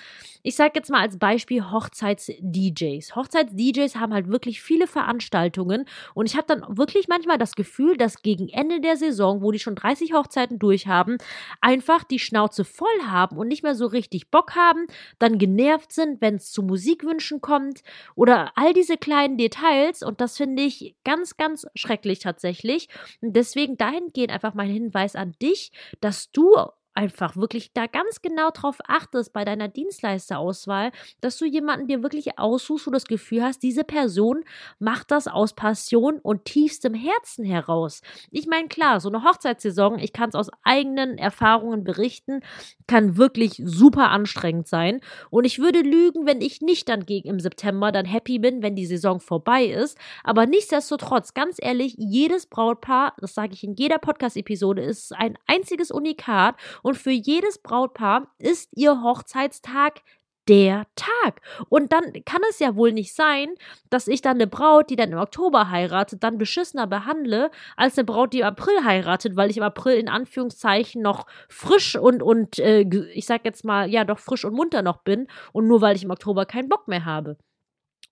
ich 0.43 0.57
sage 0.57 0.73
jetzt 0.75 0.91
mal 0.91 1.03
als 1.03 1.17
Beispiel 1.17 1.71
Hochzeits-DJs. 1.71 3.15
Hochzeits-DJs 3.15 3.95
haben 3.95 4.13
halt 4.13 4.29
wirklich 4.29 4.61
viele 4.61 4.89
Veranstaltungen 4.89 5.85
und 6.13 6.27
ich 6.27 6.37
habe 6.37 6.49
dann 6.49 6.77
wirklich 6.77 7.07
manchmal 7.07 7.39
das 7.39 7.55
Gefühl, 7.55 7.97
dass 7.97 8.23
gegen 8.23 8.49
Ende 8.49 8.81
der 8.81 8.97
Saison, 8.97 9.43
wo 9.43 9.53
die 9.53 9.61
schon 9.61 9.77
30 9.77 10.13
Hochzeiten 10.13 10.59
durchhaben, 10.59 11.19
einfach 11.61 12.03
die 12.03 12.19
Schnauze 12.19 12.65
voll 12.65 12.89
haben 13.07 13.37
und 13.37 13.47
nicht 13.47 13.63
mehr 13.63 13.77
so 13.77 13.87
richtig 13.87 14.24
Bock 14.31 14.55
haben, 14.55 14.87
dann 15.19 15.39
genervt 15.39 15.93
sind, 15.93 16.21
wenn 16.21 16.37
es 16.37 16.51
zu 16.53 16.63
Musikwünschen 16.63 17.41
kommt 17.41 17.83
oder 18.15 18.53
all 18.57 18.73
diese 18.73 18.97
kleinen 18.97 19.39
Details 19.39 20.03
und 20.03 20.21
das 20.21 20.37
finde 20.37 20.63
ich 20.63 20.97
ganz, 21.05 21.37
ganz 21.37 21.67
schrecklich 21.75 22.19
tatsächlich. 22.19 22.89
Und 23.21 23.35
deswegen 23.35 23.77
dahingehend 23.77 24.33
einfach 24.33 24.55
mein 24.55 24.71
Hinweis 24.71 25.17
an 25.17 25.33
dich, 25.41 25.73
dass 26.01 26.31
du 26.31 26.55
einfach 26.95 27.37
wirklich 27.37 27.73
da 27.73 27.87
ganz 27.87 28.23
genau 28.23 28.51
drauf 28.51 28.79
achtest 28.87 29.33
bei 29.33 29.45
deiner 29.45 29.69
Dienstleisterauswahl, 29.69 30.93
dass 31.21 31.39
du 31.39 31.45
jemanden 31.45 31.89
dir 31.89 32.03
wirklich 32.03 32.39
aussuchst, 32.39 32.87
wo 32.87 32.91
du 32.91 32.95
das 32.95 33.07
Gefühl 33.07 33.43
hast, 33.43 33.63
diese 33.63 33.85
Person 33.85 34.45
macht 34.79 35.11
das 35.11 35.27
aus 35.27 35.55
Passion 35.55 36.19
und 36.21 36.45
tiefstem 36.45 36.95
Herzen 36.95 37.45
heraus. 37.45 38.03
Ich 38.31 38.47
meine, 38.47 38.69
klar, 38.69 39.01
so 39.01 39.09
eine 39.09 39.25
Hochzeitssaison, 39.25 39.99
ich 39.99 40.13
kann 40.13 40.29
es 40.29 40.35
aus 40.35 40.51
eigenen 40.63 41.19
Erfahrungen 41.19 41.85
berichten, 41.85 42.41
kann 42.87 43.17
wirklich 43.17 43.61
super 43.65 44.11
anstrengend 44.11 44.69
sein. 44.69 45.01
Und 45.31 45.45
ich 45.45 45.59
würde 45.59 45.81
lügen, 45.81 46.27
wenn 46.27 46.41
ich 46.41 46.61
nicht 46.61 46.89
dann 46.89 47.07
gegen 47.07 47.29
im 47.29 47.41
September 47.41 47.93
dann 47.93 48.05
happy 48.05 48.39
bin, 48.39 48.63
wenn 48.63 48.77
die 48.77 48.87
Saison 48.87 49.21
vorbei 49.21 49.65
ist. 49.65 49.99
Aber 50.23 50.47
nichtsdestotrotz, 50.47 51.35
ganz 51.35 51.57
ehrlich, 51.61 51.95
jedes 51.99 52.47
Brautpaar, 52.47 53.15
das 53.19 53.35
sage 53.35 53.55
ich 53.55 53.65
in 53.65 53.75
jeder 53.75 53.99
Podcast-Episode, 53.99 54.83
ist 54.83 55.13
ein 55.13 55.37
einziges 55.47 55.91
Unikat 55.91 56.57
und 56.85 56.99
für 56.99 57.11
jedes 57.11 57.59
Brautpaar 57.59 58.29
ist 58.39 58.69
ihr 58.77 59.03
Hochzeitstag 59.03 60.03
der 60.49 60.85
Tag. 60.97 61.41
Und 61.71 61.95
dann 61.95 62.13
kann 62.27 62.43
es 62.51 62.59
ja 62.59 62.77
wohl 62.77 62.93
nicht 62.93 63.15
sein, 63.15 63.55
dass 63.89 64.07
ich 64.07 64.21
dann 64.21 64.37
eine 64.37 64.47
Braut, 64.47 64.91
die 64.91 64.97
dann 64.97 65.11
im 65.11 65.19
Oktober 65.19 65.71
heiratet, 65.71 66.23
dann 66.23 66.37
beschissener 66.37 66.87
behandle, 66.87 67.51
als 67.79 67.97
eine 67.97 68.05
Braut, 68.05 68.35
die 68.35 68.41
im 68.41 68.47
April 68.47 68.85
heiratet, 68.85 69.35
weil 69.35 69.51
ich 69.51 69.57
im 69.57 69.63
April 69.63 69.97
in 69.97 70.11
Anführungszeichen 70.11 71.01
noch 71.01 71.27
frisch 71.49 71.97
und, 71.97 72.23
und 72.23 72.59
äh, 72.59 72.83
ich 73.15 73.25
sag 73.25 73.47
jetzt 73.47 73.65
mal, 73.65 73.89
ja, 73.89 74.05
doch 74.05 74.19
frisch 74.19 74.45
und 74.45 74.55
munter 74.55 74.83
noch 74.83 74.99
bin 74.99 75.27
und 75.53 75.67
nur 75.67 75.81
weil 75.81 75.97
ich 75.97 76.05
im 76.05 76.11
Oktober 76.11 76.45
keinen 76.45 76.69
Bock 76.69 76.87
mehr 76.87 77.07
habe. 77.07 77.39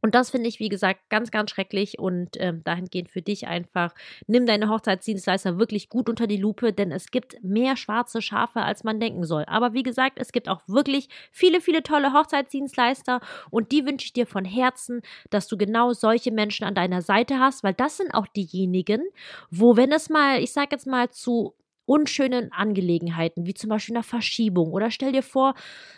Und 0.03 0.17
das 0.17 0.31
finde 0.31 0.49
ich, 0.49 0.59
wie 0.59 0.69
gesagt, 0.69 1.09
ganz, 1.09 1.31
ganz 1.31 1.51
schrecklich 1.51 1.99
und 1.99 2.31
ähm, 2.41 2.63
dahingehend 2.65 3.09
für 3.09 3.23
dich 3.23 3.47
einfach, 3.47 3.95
nimm 4.27 4.47
deine 4.47 4.69
Hochzeitsdienstleister 4.69 5.59
wirklich 5.59 5.89
gut 5.89 6.09
unter 6.09 6.27
die 6.27 6.37
Lupe, 6.37 6.73
denn 6.73 6.91
es 6.91 7.13
gibt 7.13 7.43
mehr 7.43 7.77
schwarze 7.77 8.21
Schafe, 8.21 8.63
als 8.63 8.83
man 8.83 8.99
denken 8.99 9.25
soll. 9.25 9.45
Aber 9.47 9.75
wie 9.75 9.85
gesagt, 9.85 10.19
es 10.19 10.33
gibt 10.33 10.49
auch 10.49 10.63
wirklich 10.67 11.09
viele, 11.31 11.61
viele 11.61 11.85
tolle 11.85 12.13
Hochzeitsdienstleister 12.13 13.21
und 13.51 13.71
die 13.71 13.87
wünsche 13.87 14.07
ich 14.07 14.13
dir 14.13 14.27
von 14.27 14.45
Herzen, 14.45 15.03
dass 15.31 15.47
du 15.47 15.57
genau 15.57 15.93
solche 15.93 16.33
Menschen 16.33 16.65
an 16.65 16.75
deiner 16.75 17.01
Seite 17.01 17.39
hast, 17.39 17.63
weil 17.63 17.75
das 17.75 17.97
sind 17.97 18.13
auch 18.13 18.27
diejenigen, 18.27 19.03
wo, 19.51 19.77
wenn 19.77 19.93
es 19.93 20.11
mal, 20.11 20.43
ich 20.43 20.53
sag 20.53 20.73
jetzt 20.73 20.89
mal, 20.89 21.11
zu 21.11 21.55
unschönen 21.87 22.53
Angelegenheiten, 22.53 23.47
wie 23.47 23.55
zum 23.55 23.71
Beispiel 23.71 23.97
einer 23.97 24.03
Verschiebung. 24.03 24.73
Oder 24.73 24.91
stell 24.91 25.13
dir 25.13 25.23
vor, 25.23 25.55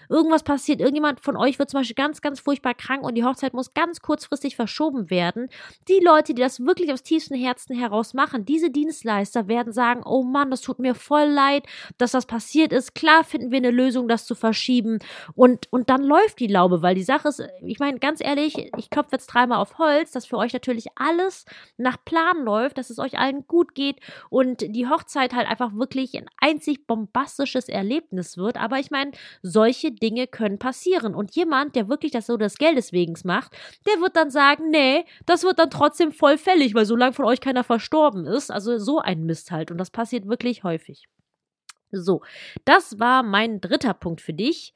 irgendwas 0.08 0.42
passiert, 0.42 0.80
irgendjemand 0.80 1.20
von 1.20 1.36
euch 1.36 1.58
wird 1.58 1.70
zum 1.70 1.80
Beispiel 1.80 1.94
ganz, 1.94 2.20
ganz 2.20 2.40
furchtbar 2.40 2.74
krank 2.74 3.04
und 3.04 3.14
die 3.14 3.24
Hochzeit 3.24 3.54
muss 3.54 3.74
ganz 3.74 4.00
kurzfristig 4.00 4.56
verschoben 4.56 5.10
werden. 5.10 5.48
Die 5.88 6.00
Leute, 6.02 6.34
die 6.34 6.42
das 6.42 6.60
wirklich 6.60 6.92
aus 6.92 7.02
tiefstem 7.02 7.38
Herzen 7.38 7.76
heraus 7.76 8.14
machen, 8.14 8.44
diese 8.44 8.70
Dienstleister 8.70 9.48
werden 9.48 9.72
sagen, 9.72 10.02
oh 10.04 10.22
Mann, 10.22 10.50
das 10.50 10.62
tut 10.62 10.78
mir 10.78 10.94
voll 10.94 11.28
leid, 11.28 11.64
dass 11.98 12.12
das 12.12 12.26
passiert 12.26 12.72
ist. 12.72 12.94
Klar 12.94 13.24
finden 13.24 13.50
wir 13.50 13.58
eine 13.58 13.70
Lösung, 13.70 14.08
das 14.08 14.26
zu 14.26 14.34
verschieben. 14.34 14.98
Und, 15.34 15.66
und 15.70 15.90
dann 15.90 16.02
läuft 16.02 16.40
die 16.40 16.46
Laube, 16.46 16.82
weil 16.82 16.94
die 16.94 17.02
Sache 17.02 17.28
ist, 17.28 17.42
ich 17.62 17.78
meine, 17.78 17.98
ganz 17.98 18.20
ehrlich, 18.22 18.70
ich 18.76 18.90
klopfe 18.90 19.10
jetzt 19.12 19.26
dreimal 19.26 19.58
auf 19.58 19.78
Holz, 19.78 20.12
dass 20.12 20.26
für 20.26 20.38
euch 20.38 20.52
natürlich 20.52 20.86
alles 20.96 21.44
nach 21.76 22.02
Plan 22.04 22.42
läuft, 22.44 22.78
dass 22.78 22.90
es 22.90 22.98
euch 22.98 23.18
allen 23.18 23.46
gut 23.46 23.74
geht 23.74 24.00
und 24.30 24.62
die 24.62 24.88
Hochzeit 24.88 25.34
halt 25.34 25.48
einfach 25.48 25.73
wirklich 25.78 26.16
ein 26.16 26.26
einzig 26.40 26.86
bombastisches 26.86 27.68
Erlebnis 27.68 28.36
wird. 28.36 28.56
Aber 28.56 28.78
ich 28.78 28.90
meine, 28.90 29.12
solche 29.42 29.92
Dinge 29.92 30.26
können 30.26 30.58
passieren. 30.58 31.14
Und 31.14 31.34
jemand, 31.34 31.76
der 31.76 31.88
wirklich 31.88 32.12
das 32.12 32.26
so 32.26 32.36
des 32.36 32.56
Geldes 32.56 32.92
wegen 32.92 33.14
macht, 33.24 33.52
der 33.86 34.00
wird 34.00 34.16
dann 34.16 34.30
sagen, 34.30 34.70
nee, 34.70 35.04
das 35.26 35.44
wird 35.44 35.58
dann 35.58 35.70
trotzdem 35.70 36.12
voll 36.12 36.38
fällig, 36.38 36.74
weil 36.74 36.86
solange 36.86 37.12
von 37.12 37.26
euch 37.26 37.40
keiner 37.40 37.64
verstorben 37.64 38.26
ist. 38.26 38.50
Also 38.50 38.78
so 38.78 38.98
ein 38.98 39.24
Mist 39.24 39.50
halt. 39.50 39.70
Und 39.70 39.78
das 39.78 39.90
passiert 39.90 40.26
wirklich 40.28 40.64
häufig. 40.64 41.08
So, 41.96 42.22
das 42.64 42.98
war 42.98 43.22
mein 43.22 43.60
dritter 43.60 43.94
Punkt 43.94 44.20
für 44.20 44.32
dich. 44.32 44.74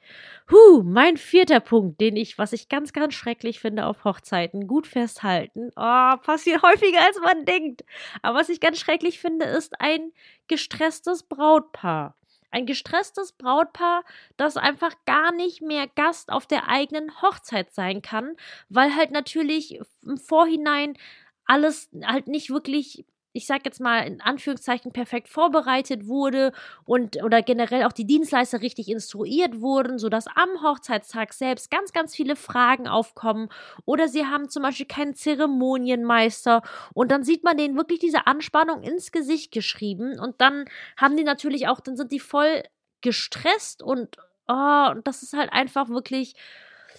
Huh, 0.51 0.83
mein 0.83 1.17
vierter 1.17 1.61
Punkt, 1.61 2.01
den 2.01 2.17
ich, 2.17 2.39
was 2.39 2.53
ich 2.53 2.69
ganz, 2.69 2.93
ganz 2.93 3.15
schrecklich 3.15 3.61
finde 3.61 3.87
auf 3.87 4.05
Hochzeiten, 4.05 4.67
gut 4.67 4.87
festhalten. 4.87 5.71
Oh, 5.77 6.17
passiert 6.23 6.63
häufiger 6.63 7.05
als 7.05 7.21
man 7.21 7.45
denkt. 7.45 7.85
Aber 8.23 8.39
was 8.39 8.49
ich 8.49 8.61
ganz 8.61 8.79
schrecklich 8.79 9.21
finde, 9.21 9.47
ist 9.47 9.81
ein 9.81 10.13
gestresstes 10.47 11.23
Brautpaar. 11.25 12.17
Ein 12.51 12.65
gestresstes 12.65 13.33
Brautpaar, 13.33 14.05
das 14.39 14.57
einfach 14.57 14.95
gar 15.05 15.33
nicht 15.33 15.61
mehr 15.61 15.87
Gast 15.87 16.31
auf 16.33 16.47
der 16.47 16.69
eigenen 16.69 17.21
Hochzeit 17.21 17.75
sein 17.75 18.01
kann, 18.01 18.37
weil 18.71 18.97
halt 18.97 19.11
natürlich 19.11 19.81
im 20.03 20.17
Vorhinein 20.17 20.97
alles 21.45 21.91
halt 22.05 22.27
nicht 22.29 22.49
wirklich 22.51 23.05
ich 23.39 23.47
sag 23.47 23.65
jetzt 23.65 23.81
mal 23.81 24.01
in 24.01 24.21
Anführungszeichen 24.21 24.93
perfekt 24.93 25.29
vorbereitet 25.29 26.09
wurde 26.09 26.53
und 26.85 27.23
oder 27.23 27.41
generell 27.41 27.85
auch 27.85 27.93
die 27.93 28.05
Dienstleister 28.05 28.63
richtig 28.63 28.89
instruiert 28.89 29.61
wurden, 29.61 30.01
sodass 30.01 30.27
am 30.27 30.61
Hochzeitstag 30.61 31.33
selbst 31.33 31.71
ganz, 31.71 31.93
ganz 31.93 32.17
viele 32.17 32.35
Fragen 32.35 32.89
aufkommen. 32.89 33.49
Oder 33.85 34.09
sie 34.09 34.27
haben 34.27 34.49
zum 34.49 34.65
Beispiel 34.65 34.87
keinen 34.87 35.15
Zeremonienmeister 35.15 36.63
und 36.95 37.13
dann 37.13 37.23
sieht 37.23 37.45
man 37.45 37.57
denen 37.57 37.77
wirklich 37.77 38.01
diese 38.01 38.27
Anspannung 38.27 38.83
ins 38.83 39.13
Gesicht 39.13 39.53
geschrieben 39.53 40.19
und 40.19 40.41
dann 40.41 40.65
haben 40.97 41.17
die 41.17 41.25
natürlich 41.25 41.69
auch, 41.69 41.79
dann 41.79 41.97
sind 41.97 42.11
die 42.11 42.21
voll 42.21 42.65
gestresst 43.03 43.85
und 43.85 44.17
oh, 44.49 44.95
das 45.05 45.23
ist 45.23 45.35
halt 45.35 45.53
einfach 45.53 45.89
wirklich 45.91 46.35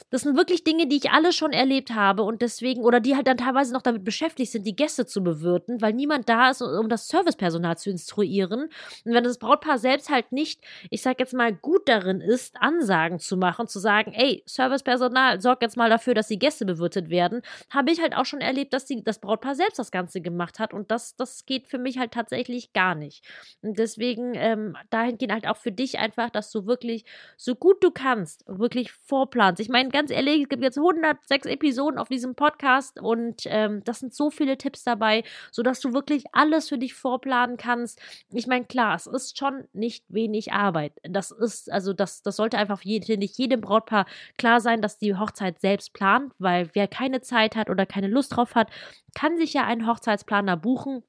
das 0.10 0.22
sind 0.22 0.38
wirklich 0.38 0.63
Dinge, 0.63 0.88
die 0.88 0.98
ich 0.98 1.12
alle 1.12 1.34
schon 1.34 1.51
erlebt 1.51 1.91
habe 1.94 2.24
und 2.24 2.41
deswegen, 2.41 2.82
oder 2.82 3.00
die 3.00 3.15
halt 3.15 3.27
dann 3.27 3.38
teilweise 3.38 3.74
noch 3.74 3.82
damit 3.82 4.03
beschäftigt 4.03 4.51
sind, 4.51 4.65
die 4.65 4.75
Gäste 4.75 5.06
zu 5.06 5.24
bewirten, 5.24 5.82
weil 5.82 5.94
niemand 5.94 6.29
da 6.29 6.50
ist, 6.50 6.62
um 6.62 6.89
das 6.89 7.08
Servicepersonal 7.08 7.77
zu 7.77 7.89
instruieren. 7.89 8.70
Und 9.06 9.13
wenn 9.13 9.24
das 9.24 9.38
Brautpaar 9.38 9.77
selbst 9.77 10.10
halt 10.10 10.32
nicht, 10.32 10.62
ich 10.89 11.01
sag 11.01 11.20
jetzt 11.20 11.34
mal, 11.34 11.53
gut 11.53 11.88
darin 11.88 12.22
ist, 12.22 12.56
Ansagen 12.60 13.20
zu 13.20 13.38
machen, 13.38 13.68
zu 13.68 13.79
sagen, 13.79 14.13
ey, 14.13 14.44
Servicepersonal, 14.46 15.41
sorgt 15.41 15.62
jetzt 15.62 15.77
mal 15.77 15.89
dafür, 15.89 16.13
dass 16.13 16.27
die 16.27 16.39
Gäste 16.39 16.65
bewirtet 16.65 17.10
werden, 17.10 17.41
habe 17.70 17.91
ich 17.91 18.01
halt 18.01 18.15
auch 18.15 18.25
schon 18.25 18.41
erlebt, 18.41 18.74
dass 18.74 18.86
die, 18.86 19.03
das 19.03 19.20
Brautpaar 19.20 19.56
selbst 19.56 19.79
das 19.79 19.91
Ganze 19.91 20.22
gemacht 20.22 20.60
hat 20.60 20.74
und 20.74 20.91
das, 20.91 21.15
das 21.15 21.46
geht 21.46 21.68
für 21.68 21.77
mich 21.77 21.98
halt 21.98 22.12
tatsächlich 22.12 22.74
gar 22.74 22.96
nicht. 22.96 23.25
Und 23.62 23.77
deswegen 23.79 24.34
ähm, 24.36 24.75
dahingehend 24.89 25.34
halt 25.34 25.48
auch 25.48 25.58
für 25.58 25.72
dich 25.72 26.00
einfach, 26.00 26.29
dass 26.29 26.51
du 26.51 26.65
wirklich 26.65 27.06
so 27.38 27.56
gut 27.56 27.84
du 27.84 27.91
kannst, 27.91 28.44
wirklich 28.48 28.91
vorplanst. 28.91 29.60
Ich 29.60 29.70
meine, 29.70 29.88
ganz 29.89 30.12
ehrlich, 30.12 30.43
es 30.43 30.50
gibt 30.50 30.63
jetzt 30.63 30.77
106 30.77 31.46
Episoden 31.46 32.00
auf 32.00 32.10
diesem 32.10 32.36
Podcast 32.36 33.00
und 33.00 33.43
ähm, 33.46 33.84
das 33.84 34.00
sind 34.00 34.13
so 34.13 34.29
viele 34.29 34.58
Tipps 34.58 34.84
dabei, 34.84 35.24
sodass 35.51 35.79
du 35.79 35.93
wirklich 35.93 36.24
alles 36.31 36.69
für 36.69 36.77
dich 36.77 36.93
vorplanen 36.93 37.58
kannst. 37.58 38.01
Ich 38.31 38.48
meine, 38.48 38.65
klar, 38.65 38.96
es 38.96 39.08
ist 39.08 39.38
schon 39.38 39.67
nicht 39.74 40.05
wenig 40.08 40.53
Arbeit. 40.53 40.93
Das 41.03 41.31
ist, 41.31 41.72
also 41.72 41.93
das, 41.93 42.22
das 42.22 42.36
sollte 42.36 42.58
einfach 42.58 42.81
jede, 42.81 43.17
nicht 43.17 43.38
jedem 43.38 43.62
Brautpaar 43.62 44.05
klar 44.38 44.62
sein, 44.62 44.81
dass 44.81 44.98
die 44.98 45.15
Hochzeit 45.15 45.60
selbst 45.60 45.93
plant, 45.93 46.34
weil 46.39 46.69
wer 46.74 46.88
keine 46.88 47.22
Zeit 47.22 47.55
hat 47.55 47.69
oder 47.69 47.86
keine 47.86 48.08
Lust 48.08 48.36
drauf 48.36 48.55
hat, 48.55 48.69
kann 49.15 49.38
sich 49.38 49.53
ja 49.53 49.65
einen 49.65 49.88
Hochzeitsplaner 49.88 50.58
buchen. 50.58 51.03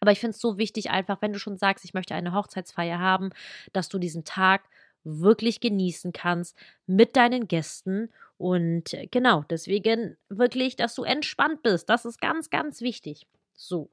Aber 0.00 0.12
ich 0.12 0.20
finde 0.20 0.34
es 0.34 0.40
so 0.40 0.58
wichtig, 0.58 0.90
einfach, 0.90 1.22
wenn 1.22 1.32
du 1.32 1.38
schon 1.38 1.56
sagst, 1.56 1.84
ich 1.84 1.94
möchte 1.94 2.14
eine 2.14 2.34
Hochzeitsfeier 2.34 2.98
haben, 2.98 3.30
dass 3.72 3.88
du 3.88 3.98
diesen 3.98 4.24
Tag 4.24 4.62
wirklich 5.04 5.60
genießen 5.60 6.12
kannst 6.12 6.56
mit 6.86 7.16
deinen 7.16 7.46
Gästen. 7.46 8.10
Und 8.38 8.92
äh, 8.94 9.06
genau, 9.06 9.44
deswegen 9.48 10.16
wirklich, 10.28 10.76
dass 10.76 10.94
du 10.94 11.04
entspannt 11.04 11.62
bist. 11.62 11.88
Das 11.88 12.04
ist 12.04 12.20
ganz, 12.20 12.50
ganz 12.50 12.80
wichtig. 12.80 13.26
So. 13.54 13.90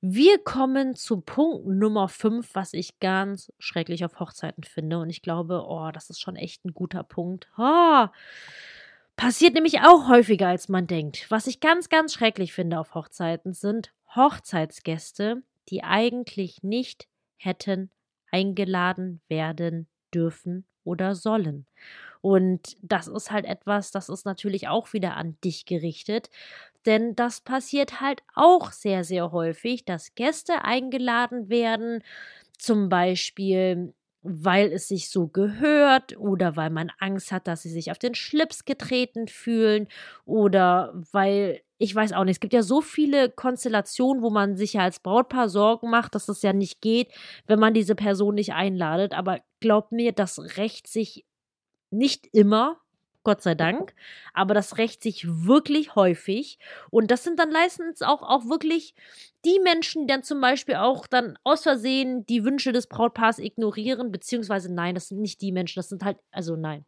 Wir 0.00 0.38
kommen 0.38 0.94
zu 0.96 1.22
Punkt 1.22 1.66
Nummer 1.66 2.08
5, 2.08 2.54
was 2.54 2.74
ich 2.74 3.00
ganz 3.00 3.50
schrecklich 3.58 4.04
auf 4.04 4.20
Hochzeiten 4.20 4.62
finde. 4.62 4.98
Und 4.98 5.08
ich 5.08 5.22
glaube, 5.22 5.64
oh, 5.66 5.90
das 5.92 6.10
ist 6.10 6.20
schon 6.20 6.36
echt 6.36 6.64
ein 6.66 6.74
guter 6.74 7.02
Punkt. 7.02 7.48
Oh, 7.56 8.06
passiert 9.16 9.54
nämlich 9.54 9.80
auch 9.80 10.08
häufiger, 10.08 10.48
als 10.48 10.68
man 10.68 10.86
denkt. 10.86 11.30
Was 11.30 11.46
ich 11.46 11.60
ganz, 11.60 11.88
ganz 11.88 12.12
schrecklich 12.12 12.52
finde 12.52 12.78
auf 12.78 12.94
Hochzeiten 12.94 13.54
sind 13.54 13.94
Hochzeitsgäste, 14.14 15.42
die 15.70 15.82
eigentlich 15.82 16.62
nicht 16.62 17.08
hätten 17.36 17.90
eingeladen 18.30 19.20
werden 19.28 19.86
dürfen 20.14 20.66
oder 20.84 21.14
sollen. 21.14 21.66
Und 22.22 22.76
das 22.82 23.08
ist 23.08 23.30
halt 23.30 23.44
etwas, 23.46 23.90
das 23.90 24.08
ist 24.08 24.24
natürlich 24.26 24.68
auch 24.68 24.92
wieder 24.94 25.16
an 25.16 25.36
dich 25.44 25.66
gerichtet, 25.66 26.30
denn 26.86 27.16
das 27.16 27.40
passiert 27.40 28.00
halt 28.00 28.22
auch 28.34 28.72
sehr, 28.72 29.04
sehr 29.04 29.32
häufig, 29.32 29.84
dass 29.84 30.14
Gäste 30.14 30.64
eingeladen 30.64 31.48
werden, 31.48 32.02
zum 32.58 32.88
Beispiel 32.88 33.94
weil 34.24 34.72
es 34.72 34.88
sich 34.88 35.10
so 35.10 35.28
gehört 35.28 36.16
oder 36.18 36.56
weil 36.56 36.70
man 36.70 36.90
Angst 36.98 37.30
hat, 37.30 37.46
dass 37.46 37.62
sie 37.62 37.70
sich 37.70 37.90
auf 37.90 37.98
den 37.98 38.14
Schlips 38.14 38.64
getreten 38.64 39.28
fühlen 39.28 39.86
oder 40.24 40.94
weil 41.12 41.60
ich 41.76 41.94
weiß 41.94 42.12
auch 42.14 42.24
nicht, 42.24 42.36
es 42.36 42.40
gibt 42.40 42.54
ja 42.54 42.62
so 42.62 42.80
viele 42.80 43.30
Konstellationen, 43.30 44.22
wo 44.22 44.30
man 44.30 44.56
sich 44.56 44.74
ja 44.74 44.82
als 44.82 45.00
Brautpaar 45.00 45.50
Sorgen 45.50 45.90
macht, 45.90 46.14
dass 46.14 46.26
das 46.26 46.40
ja 46.40 46.54
nicht 46.54 46.80
geht, 46.80 47.12
wenn 47.46 47.58
man 47.58 47.74
diese 47.74 47.94
Person 47.94 48.36
nicht 48.36 48.54
einladet, 48.54 49.12
aber 49.12 49.40
glaubt 49.60 49.92
mir, 49.92 50.12
das 50.12 50.56
rächt 50.56 50.86
sich 50.86 51.26
nicht 51.90 52.26
immer 52.32 52.80
Gott 53.24 53.42
sei 53.42 53.54
Dank. 53.54 53.94
Aber 54.32 54.54
das 54.54 54.78
rächt 54.78 55.02
sich 55.02 55.26
wirklich 55.26 55.96
häufig. 55.96 56.58
Und 56.90 57.10
das 57.10 57.24
sind 57.24 57.38
dann 57.38 57.50
meistens 57.50 58.02
auch, 58.02 58.22
auch 58.22 58.48
wirklich 58.48 58.94
die 59.44 59.58
Menschen, 59.60 60.02
die 60.02 60.12
dann 60.12 60.22
zum 60.22 60.40
Beispiel 60.40 60.76
auch 60.76 61.06
dann 61.06 61.38
aus 61.42 61.62
Versehen 61.62 62.24
die 62.26 62.44
Wünsche 62.44 62.72
des 62.72 62.86
Brautpaars 62.86 63.38
ignorieren, 63.38 64.12
beziehungsweise 64.12 64.72
nein, 64.72 64.94
das 64.94 65.08
sind 65.08 65.20
nicht 65.20 65.40
die 65.40 65.52
Menschen, 65.52 65.78
das 65.78 65.88
sind 65.88 66.04
halt, 66.04 66.18
also 66.30 66.56
nein. 66.56 66.84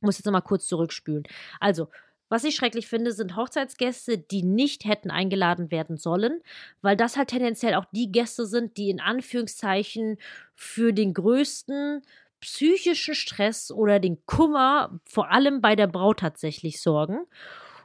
Ich 0.00 0.02
muss 0.02 0.18
jetzt 0.18 0.26
nochmal 0.26 0.42
kurz 0.42 0.66
zurückspülen. 0.66 1.22
Also, 1.60 1.88
was 2.32 2.44
ich 2.44 2.56
schrecklich 2.56 2.88
finde, 2.88 3.12
sind 3.12 3.36
Hochzeitsgäste, 3.36 4.16
die 4.16 4.42
nicht 4.42 4.86
hätten 4.86 5.10
eingeladen 5.10 5.70
werden 5.70 5.98
sollen, 5.98 6.40
weil 6.80 6.96
das 6.96 7.18
halt 7.18 7.28
tendenziell 7.28 7.74
auch 7.74 7.84
die 7.92 8.10
Gäste 8.10 8.46
sind, 8.46 8.78
die 8.78 8.88
in 8.88 9.00
Anführungszeichen 9.00 10.16
für 10.54 10.94
den 10.94 11.12
größten 11.12 12.00
psychischen 12.42 13.14
Stress 13.14 13.70
oder 13.70 13.98
den 13.98 14.18
Kummer 14.26 15.00
vor 15.06 15.30
allem 15.30 15.60
bei 15.62 15.74
der 15.74 15.86
Braut 15.86 16.20
tatsächlich 16.20 16.82
sorgen. 16.82 17.20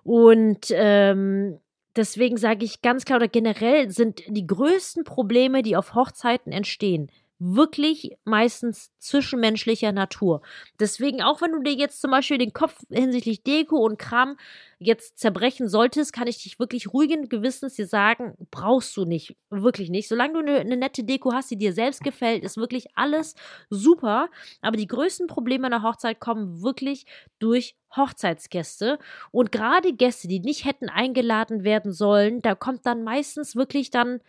Und 0.03 0.67
ähm, 0.71 1.59
deswegen 1.95 2.37
sage 2.37 2.65
ich 2.65 2.81
ganz 2.81 3.05
klar 3.05 3.17
oder 3.17 3.27
generell 3.27 3.89
sind 3.91 4.23
die 4.27 4.45
größten 4.45 5.05
Probleme, 5.05 5.61
die 5.61 5.77
auf 5.77 5.95
Hochzeiten 5.95 6.51
entstehen, 6.51 7.09
wirklich 7.39 8.17
meistens 8.23 8.91
zwischenmenschlicher 8.99 9.91
Natur. 9.91 10.41
Deswegen, 10.79 11.21
auch 11.21 11.41
wenn 11.41 11.51
du 11.51 11.61
dir 11.61 11.73
jetzt 11.73 12.01
zum 12.01 12.11
Beispiel 12.11 12.37
den 12.37 12.53
Kopf 12.53 12.75
hinsichtlich 12.89 13.43
Deko 13.43 13.77
und 13.77 13.99
Kram 13.99 14.37
jetzt 14.79 15.19
zerbrechen 15.19 15.69
solltest, 15.69 16.13
kann 16.13 16.27
ich 16.27 16.41
dich 16.41 16.59
wirklich 16.59 16.93
ruhigen 16.93 17.29
Gewissens 17.29 17.75
dir 17.75 17.87
sagen, 17.87 18.33
brauchst 18.51 18.95
du 18.97 19.05
nicht. 19.05 19.35
Wirklich 19.49 19.89
nicht. 19.89 20.07
Solange 20.07 20.33
du 20.33 20.39
eine, 20.39 20.59
eine 20.59 20.77
nette 20.77 21.03
Deko 21.03 21.31
hast, 21.33 21.51
die 21.51 21.57
dir 21.57 21.73
selbst 21.73 22.03
gefällt, 22.03 22.43
ist 22.43 22.57
wirklich 22.57 22.87
alles 22.95 23.35
super. 23.69 24.29
Aber 24.61 24.77
die 24.77 24.87
größten 24.87 25.27
Probleme 25.27 25.67
einer 25.67 25.83
Hochzeit 25.83 26.19
kommen 26.19 26.61
wirklich 26.61 27.05
durch 27.39 27.75
Hochzeitsgäste. 27.95 28.99
Und 29.31 29.51
gerade 29.51 29.93
Gäste, 29.93 30.27
die 30.27 30.39
nicht 30.39 30.65
hätten 30.65 30.89
eingeladen 30.89 31.63
werden 31.63 31.91
sollen, 31.91 32.41
da 32.41 32.55
kommt 32.55 32.85
dann 32.85 33.03
meistens 33.03 33.55
wirklich 33.55 33.91
dann 33.91 34.21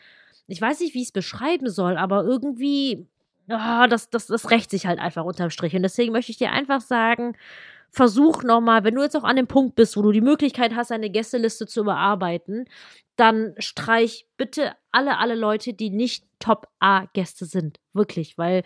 ich 0.49 0.61
weiß 0.61 0.81
nicht, 0.81 0.95
wie 0.95 1.03
ich 1.03 1.09
es 1.09 1.13
beschreiben 1.13 1.69
soll, 1.71 1.97
aber 1.97 2.25
irgendwie, 2.25 3.07
oh, 3.49 3.87
das, 3.89 4.11
das, 4.11 4.27
das 4.27 4.51
rächt 4.51 4.71
sich 4.71 4.87
halt 4.87 4.99
einfach 4.99 5.25
unterm 5.25 5.51
Strich. 5.51 5.77
Und 5.77 5.83
deswegen 5.83 6.13
möchte 6.13 6.33
ich 6.33 6.39
dir 6.39 6.51
einfach 6.51 6.81
sagen, 6.81 7.37
versuch 7.91 8.43
nochmal, 8.43 8.83
wenn 8.85 8.95
du 8.95 9.03
jetzt 9.03 9.17
auch 9.17 9.25
an 9.25 9.37
dem 9.37 9.47
Punkt 9.47 9.77
bist, 9.77 9.97
wo 9.97 10.03
du 10.03 10.11
die 10.11 10.21
Möglichkeit 10.21 10.75
hast, 10.75 10.91
deine 10.91 11.11
Gästeliste 11.11 11.67
zu 11.67 11.81
überarbeiten, 11.81 12.67
dann 13.17 13.55
streich 13.59 14.27
bitte 14.37 14.73
alle, 14.91 15.19
alle 15.19 15.35
Leute, 15.35 15.75
die 15.75 15.91
nicht 15.91 16.25
Top-A-Gäste 16.39 17.45
sind. 17.45 17.79
Wirklich, 17.95 18.39
weil, 18.39 18.63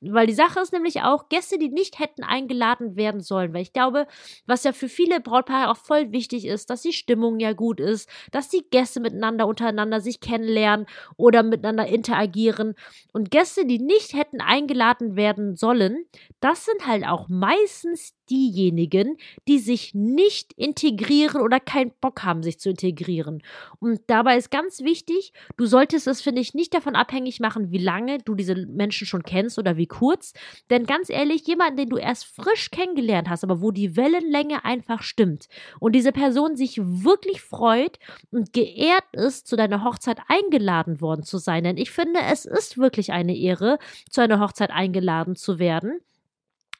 weil 0.00 0.26
die 0.28 0.32
Sache 0.32 0.60
ist 0.60 0.72
nämlich 0.72 1.02
auch, 1.02 1.28
Gäste, 1.28 1.58
die 1.58 1.70
nicht 1.70 1.98
hätten 1.98 2.22
eingeladen 2.22 2.94
werden 2.94 3.20
sollen, 3.20 3.52
weil 3.52 3.62
ich 3.62 3.72
glaube, 3.72 4.06
was 4.46 4.62
ja 4.62 4.72
für 4.72 4.88
viele 4.88 5.20
Brautpaare 5.20 5.70
auch 5.70 5.76
voll 5.76 6.12
wichtig 6.12 6.46
ist, 6.46 6.70
dass 6.70 6.82
die 6.82 6.92
Stimmung 6.92 7.40
ja 7.40 7.52
gut 7.52 7.80
ist, 7.80 8.08
dass 8.30 8.48
die 8.48 8.64
Gäste 8.70 9.00
miteinander 9.00 9.46
untereinander 9.48 10.00
sich 10.00 10.20
kennenlernen 10.20 10.86
oder 11.16 11.42
miteinander 11.42 11.86
interagieren. 11.86 12.74
Und 13.12 13.30
Gäste, 13.32 13.66
die 13.66 13.78
nicht 13.78 14.12
hätten 14.14 14.40
eingeladen 14.40 15.16
werden 15.16 15.56
sollen, 15.56 16.04
das 16.40 16.64
sind 16.64 16.86
halt 16.86 17.04
auch 17.06 17.28
meistens 17.28 18.14
diejenigen, 18.30 19.16
die 19.48 19.58
sich 19.58 19.94
nicht 19.94 20.52
integrieren 20.52 21.40
oder 21.40 21.60
keinen 21.60 21.92
Bock 22.00 22.22
haben, 22.24 22.42
sich 22.42 22.58
zu 22.60 22.70
integrieren. 22.70 23.42
Und 23.80 24.00
dabei 24.08 24.36
ist 24.36 24.50
ganz 24.50 24.80
wichtig, 24.80 25.32
du 25.56 25.66
solltest 25.66 26.06
es, 26.06 26.20
finde 26.22 26.40
ich, 26.40 26.54
nicht 26.54 26.74
davon 26.74 26.96
abhängig 26.96 27.15
machen, 27.40 27.70
wie 27.70 27.78
lange 27.78 28.18
du 28.18 28.34
diese 28.34 28.54
Menschen 28.66 29.06
schon 29.06 29.22
kennst 29.22 29.58
oder 29.58 29.76
wie 29.76 29.86
kurz. 29.86 30.32
Denn 30.70 30.84
ganz 30.84 31.10
ehrlich, 31.10 31.46
jemanden, 31.46 31.76
den 31.76 31.88
du 31.88 31.96
erst 31.96 32.26
frisch 32.26 32.70
kennengelernt 32.70 33.28
hast, 33.28 33.44
aber 33.44 33.60
wo 33.60 33.70
die 33.70 33.96
Wellenlänge 33.96 34.64
einfach 34.64 35.02
stimmt 35.02 35.48
und 35.80 35.94
diese 35.94 36.12
Person 36.12 36.56
sich 36.56 36.78
wirklich 36.82 37.40
freut 37.40 37.98
und 38.30 38.52
geehrt 38.52 39.04
ist, 39.12 39.46
zu 39.46 39.56
deiner 39.56 39.84
Hochzeit 39.84 40.18
eingeladen 40.28 41.00
worden 41.00 41.22
zu 41.22 41.38
sein. 41.38 41.64
Denn 41.64 41.76
ich 41.76 41.90
finde, 41.90 42.20
es 42.30 42.44
ist 42.44 42.78
wirklich 42.78 43.12
eine 43.12 43.36
Ehre, 43.36 43.78
zu 44.10 44.20
einer 44.20 44.40
Hochzeit 44.40 44.70
eingeladen 44.70 45.36
zu 45.36 45.58
werden 45.58 46.00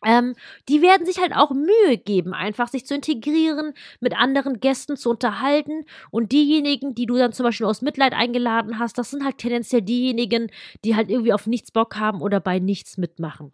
ähm, 0.05 0.35
die 0.69 0.83
werden 0.83 1.07
sich 1.07 1.19
halt 1.19 1.35
auch 1.35 1.51
Mühe 1.51 1.97
geben, 1.99 2.35
einfach 2.35 2.69
sich 2.69 2.87
zu 2.87 2.95
integrieren, 2.95 3.75
mit 4.01 4.17
anderen 4.17 4.61
Gästen 4.61 4.97
zu 4.97 5.11
unterhalten. 5.11 5.85
Und 6.11 6.33
diejenigen, 6.33 6.95
die 6.95 7.07
du 7.07 7.17
dann 7.17 7.33
zum 7.33 7.45
Beispiel 7.45 7.67
aus 7.67 7.83
Mitleid 7.83 8.13
eingeladen 8.13 8.79
hast, 8.79 8.99
das 8.99 9.11
sind 9.11 9.25
halt 9.25 9.39
tendenziell 9.39 9.83
diejenigen, 9.83 10.51
die 10.85 10.97
halt 10.97 11.11
irgendwie 11.11 11.33
auf 11.33 11.47
nichts 11.47 11.71
Bock 11.71 11.97
haben 11.97 12.21
oder 12.21 12.41
bei 12.41 12.59
nichts 12.59 12.97
mitmachen. 12.99 13.53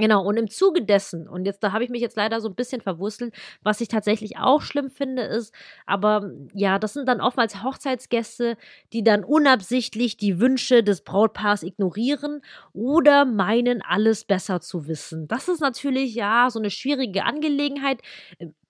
Genau, 0.00 0.22
und 0.24 0.36
im 0.36 0.48
Zuge 0.48 0.82
dessen, 0.84 1.26
und 1.28 1.44
jetzt, 1.44 1.60
da 1.60 1.72
habe 1.72 1.82
ich 1.82 1.90
mich 1.90 2.00
jetzt 2.00 2.16
leider 2.16 2.40
so 2.40 2.48
ein 2.48 2.54
bisschen 2.54 2.80
verwurstelt, 2.80 3.34
was 3.62 3.80
ich 3.80 3.88
tatsächlich 3.88 4.38
auch 4.38 4.62
schlimm 4.62 4.90
finde, 4.90 5.22
ist, 5.22 5.52
aber 5.86 6.30
ja, 6.54 6.78
das 6.78 6.92
sind 6.92 7.08
dann 7.08 7.20
oftmals 7.20 7.64
Hochzeitsgäste, 7.64 8.56
die 8.92 9.02
dann 9.02 9.24
unabsichtlich 9.24 10.16
die 10.16 10.38
Wünsche 10.38 10.84
des 10.84 11.00
Brautpaars 11.02 11.64
ignorieren 11.64 12.42
oder 12.72 13.24
meinen, 13.24 13.82
alles 13.82 14.22
besser 14.24 14.60
zu 14.60 14.86
wissen. 14.86 15.26
Das 15.26 15.48
ist 15.48 15.60
natürlich, 15.60 16.14
ja, 16.14 16.48
so 16.48 16.60
eine 16.60 16.70
schwierige 16.70 17.24
Angelegenheit, 17.24 18.00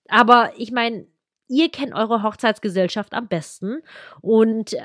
aber 0.07 0.51
ich 0.57 0.71
meine, 0.71 1.05
ihr 1.47 1.69
kennt 1.69 1.93
eure 1.93 2.23
Hochzeitsgesellschaft 2.23 3.13
am 3.13 3.27
besten 3.27 3.81
und 4.21 4.75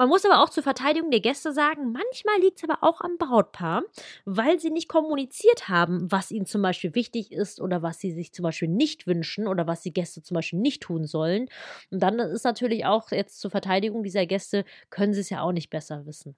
man 0.00 0.08
muss 0.08 0.24
aber 0.24 0.42
auch 0.42 0.48
zur 0.48 0.62
Verteidigung 0.62 1.10
der 1.10 1.20
Gäste 1.20 1.52
sagen, 1.52 1.92
manchmal 1.92 2.40
liegt 2.40 2.56
es 2.56 2.64
aber 2.64 2.82
auch 2.82 3.02
am 3.02 3.18
Brautpaar, 3.18 3.82
weil 4.24 4.58
sie 4.58 4.70
nicht 4.70 4.88
kommuniziert 4.88 5.68
haben, 5.68 6.10
was 6.10 6.30
ihnen 6.30 6.46
zum 6.46 6.62
Beispiel 6.62 6.94
wichtig 6.94 7.32
ist 7.32 7.60
oder 7.60 7.82
was 7.82 7.98
sie 7.98 8.10
sich 8.10 8.32
zum 8.32 8.44
Beispiel 8.44 8.68
nicht 8.68 9.06
wünschen 9.06 9.46
oder 9.46 9.66
was 9.66 9.82
die 9.82 9.92
Gäste 9.92 10.22
zum 10.22 10.36
Beispiel 10.36 10.58
nicht 10.58 10.82
tun 10.84 11.04
sollen. 11.04 11.50
Und 11.90 12.02
dann 12.02 12.18
ist 12.18 12.44
natürlich 12.44 12.86
auch 12.86 13.10
jetzt 13.10 13.40
zur 13.40 13.50
Verteidigung 13.50 14.02
dieser 14.02 14.24
Gäste, 14.24 14.64
können 14.88 15.12
sie 15.12 15.20
es 15.20 15.28
ja 15.28 15.42
auch 15.42 15.52
nicht 15.52 15.68
besser 15.68 16.06
wissen. 16.06 16.34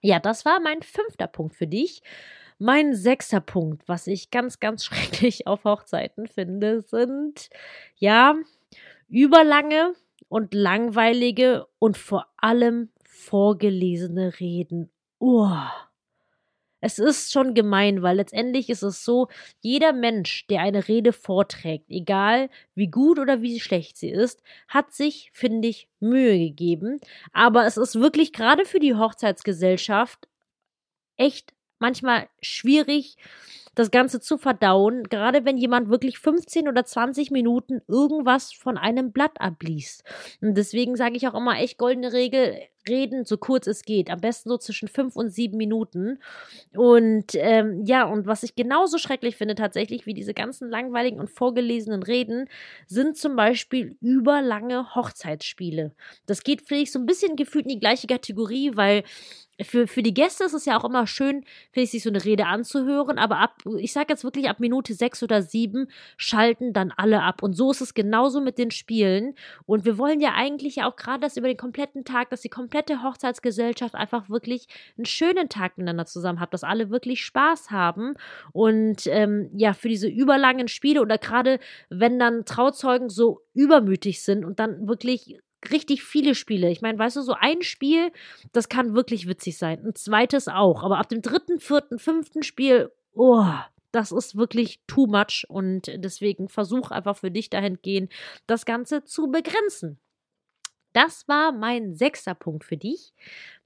Ja, 0.00 0.20
das 0.20 0.44
war 0.44 0.60
mein 0.60 0.82
fünfter 0.82 1.26
Punkt 1.26 1.56
für 1.56 1.66
dich. 1.66 2.00
Mein 2.60 2.94
sechster 2.94 3.40
Punkt, 3.40 3.88
was 3.88 4.06
ich 4.06 4.30
ganz, 4.30 4.60
ganz 4.60 4.84
schrecklich 4.84 5.48
auf 5.48 5.64
Hochzeiten 5.64 6.28
finde, 6.28 6.80
sind 6.80 7.50
ja 7.96 8.36
überlange 9.08 9.94
und 10.32 10.54
langweilige 10.54 11.66
und 11.78 11.98
vor 11.98 12.26
allem 12.38 12.88
vorgelesene 13.04 14.40
Reden. 14.40 14.90
Uah. 15.18 15.70
Es 16.80 16.98
ist 16.98 17.32
schon 17.32 17.52
gemein, 17.52 18.00
weil 18.00 18.16
letztendlich 18.16 18.70
ist 18.70 18.82
es 18.82 19.04
so, 19.04 19.28
jeder 19.60 19.92
Mensch, 19.92 20.46
der 20.46 20.62
eine 20.62 20.88
Rede 20.88 21.12
vorträgt, 21.12 21.90
egal 21.90 22.48
wie 22.74 22.88
gut 22.88 23.18
oder 23.18 23.42
wie 23.42 23.60
schlecht 23.60 23.98
sie 23.98 24.08
ist, 24.08 24.42
hat 24.68 24.94
sich, 24.94 25.30
finde 25.34 25.68
ich, 25.68 25.90
Mühe 26.00 26.38
gegeben. 26.38 26.98
Aber 27.34 27.66
es 27.66 27.76
ist 27.76 28.00
wirklich 28.00 28.32
gerade 28.32 28.64
für 28.64 28.80
die 28.80 28.94
Hochzeitsgesellschaft 28.94 30.28
echt 31.18 31.52
manchmal 31.78 32.30
schwierig, 32.40 33.16
das 33.74 33.90
Ganze 33.90 34.20
zu 34.20 34.38
verdauen, 34.38 35.04
gerade 35.04 35.44
wenn 35.44 35.56
jemand 35.56 35.88
wirklich 35.88 36.18
15 36.18 36.68
oder 36.68 36.84
20 36.84 37.30
Minuten 37.30 37.80
irgendwas 37.88 38.52
von 38.52 38.76
einem 38.76 39.12
Blatt 39.12 39.40
abliest. 39.40 40.04
Und 40.40 40.54
deswegen 40.54 40.96
sage 40.96 41.16
ich 41.16 41.26
auch 41.28 41.34
immer 41.34 41.58
echt 41.58 41.78
goldene 41.78 42.12
Regel, 42.12 42.56
reden, 42.88 43.24
so 43.24 43.36
kurz 43.36 43.66
es 43.66 43.82
geht. 43.82 44.10
Am 44.10 44.20
besten 44.20 44.48
so 44.48 44.58
zwischen 44.58 44.88
fünf 44.88 45.16
und 45.16 45.30
sieben 45.30 45.56
Minuten. 45.56 46.18
Und 46.74 47.34
ähm, 47.34 47.84
ja, 47.84 48.04
und 48.04 48.26
was 48.26 48.42
ich 48.42 48.54
genauso 48.54 48.98
schrecklich 48.98 49.36
finde 49.36 49.54
tatsächlich 49.54 50.06
wie 50.06 50.14
diese 50.14 50.34
ganzen 50.34 50.68
langweiligen 50.68 51.20
und 51.20 51.30
vorgelesenen 51.30 52.02
Reden, 52.02 52.48
sind 52.86 53.16
zum 53.16 53.36
Beispiel 53.36 53.96
überlange 54.00 54.94
Hochzeitsspiele. 54.94 55.92
Das 56.26 56.42
geht, 56.42 56.62
finde 56.62 56.82
ich, 56.82 56.92
so 56.92 56.98
ein 56.98 57.06
bisschen 57.06 57.36
gefühlt 57.36 57.66
in 57.66 57.72
die 57.72 57.80
gleiche 57.80 58.06
Kategorie, 58.06 58.72
weil 58.74 59.04
für, 59.60 59.86
für 59.86 60.02
die 60.02 60.14
Gäste 60.14 60.44
ist 60.44 60.54
es 60.54 60.64
ja 60.64 60.78
auch 60.78 60.84
immer 60.84 61.06
schön, 61.06 61.44
finde 61.72 61.84
ich, 61.84 61.90
sich 61.90 62.02
so 62.02 62.08
eine 62.08 62.24
Rede 62.24 62.46
anzuhören, 62.46 63.18
aber 63.18 63.38
ab, 63.38 63.62
ich 63.78 63.92
sage 63.92 64.06
jetzt 64.10 64.24
wirklich 64.24 64.48
ab 64.48 64.60
Minute 64.60 64.94
sechs 64.94 65.22
oder 65.22 65.42
sieben 65.42 65.88
schalten 66.16 66.72
dann 66.72 66.92
alle 66.96 67.22
ab. 67.22 67.42
Und 67.42 67.54
so 67.54 67.70
ist 67.70 67.80
es 67.80 67.94
genauso 67.94 68.40
mit 68.40 68.58
den 68.58 68.70
Spielen. 68.70 69.34
Und 69.66 69.84
wir 69.84 69.98
wollen 69.98 70.20
ja 70.20 70.32
eigentlich 70.34 70.76
ja 70.76 70.88
auch 70.88 70.96
gerade 70.96 71.20
das 71.20 71.36
über 71.36 71.48
den 71.48 71.56
kompletten 71.56 72.04
Tag, 72.04 72.30
dass 72.30 72.40
die 72.40 72.48
komplette 72.48 73.02
Hochzeitsgesellschaft 73.02 73.94
einfach 73.94 74.28
wirklich 74.28 74.66
einen 74.96 75.06
schönen 75.06 75.48
Tag 75.48 75.76
miteinander 75.76 76.06
zusammen 76.06 76.40
hat, 76.40 76.54
dass 76.54 76.64
alle 76.64 76.90
wirklich 76.90 77.24
Spaß 77.24 77.70
haben. 77.70 78.14
Und 78.52 79.06
ähm, 79.06 79.50
ja, 79.54 79.74
für 79.74 79.88
diese 79.88 80.08
überlangen 80.08 80.68
Spiele 80.68 81.02
oder 81.02 81.18
gerade 81.18 81.60
wenn 81.90 82.18
dann 82.18 82.44
Trauzeugen 82.44 83.10
so 83.10 83.42
übermütig 83.54 84.22
sind 84.22 84.44
und 84.44 84.58
dann 84.58 84.88
wirklich 84.88 85.38
richtig 85.70 86.02
viele 86.02 86.34
Spiele. 86.34 86.70
Ich 86.70 86.82
meine, 86.82 86.98
weißt 86.98 87.16
du, 87.16 87.22
so 87.22 87.34
ein 87.38 87.62
Spiel, 87.62 88.10
das 88.52 88.68
kann 88.68 88.94
wirklich 88.94 89.26
witzig 89.28 89.58
sein. 89.58 89.84
Ein 89.84 89.94
zweites 89.94 90.48
auch. 90.48 90.82
Aber 90.82 90.98
ab 90.98 91.08
dem 91.08 91.22
dritten, 91.22 91.60
vierten, 91.60 91.98
fünften 91.98 92.42
Spiel, 92.42 92.90
oh, 93.14 93.46
das 93.92 94.10
ist 94.10 94.36
wirklich 94.36 94.80
too 94.86 95.06
much. 95.06 95.44
Und 95.48 95.90
deswegen 95.94 96.48
versuch 96.48 96.90
einfach 96.90 97.16
für 97.16 97.30
dich 97.30 97.50
dahingehend, 97.50 98.12
das 98.46 98.64
Ganze 98.64 99.04
zu 99.04 99.30
begrenzen. 99.30 99.98
Das 100.92 101.26
war 101.26 101.52
mein 101.52 101.94
sechster 101.94 102.34
Punkt 102.34 102.64
für 102.64 102.76
dich. 102.76 103.14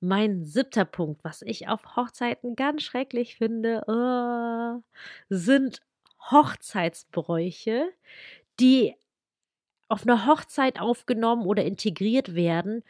Mein 0.00 0.44
siebter 0.44 0.85
Punkt, 0.85 1.24
was 1.24 1.42
ich 1.42 1.66
auf 1.68 1.96
Hochzeiten 1.96 2.54
ganz 2.54 2.82
schrecklich 2.82 3.37
finde, 3.37 3.82
uh, 3.88 4.82
sind 5.28 5.80
Hochzeitsbräuche, 6.30 7.88
die 8.61 8.94
auf 9.88 10.03
einer 10.07 10.27
Hochzeit 10.27 10.81
aufgenommen 10.81 11.46
oder 11.46 11.64
integriert 11.64 12.35
werden, 12.35 12.83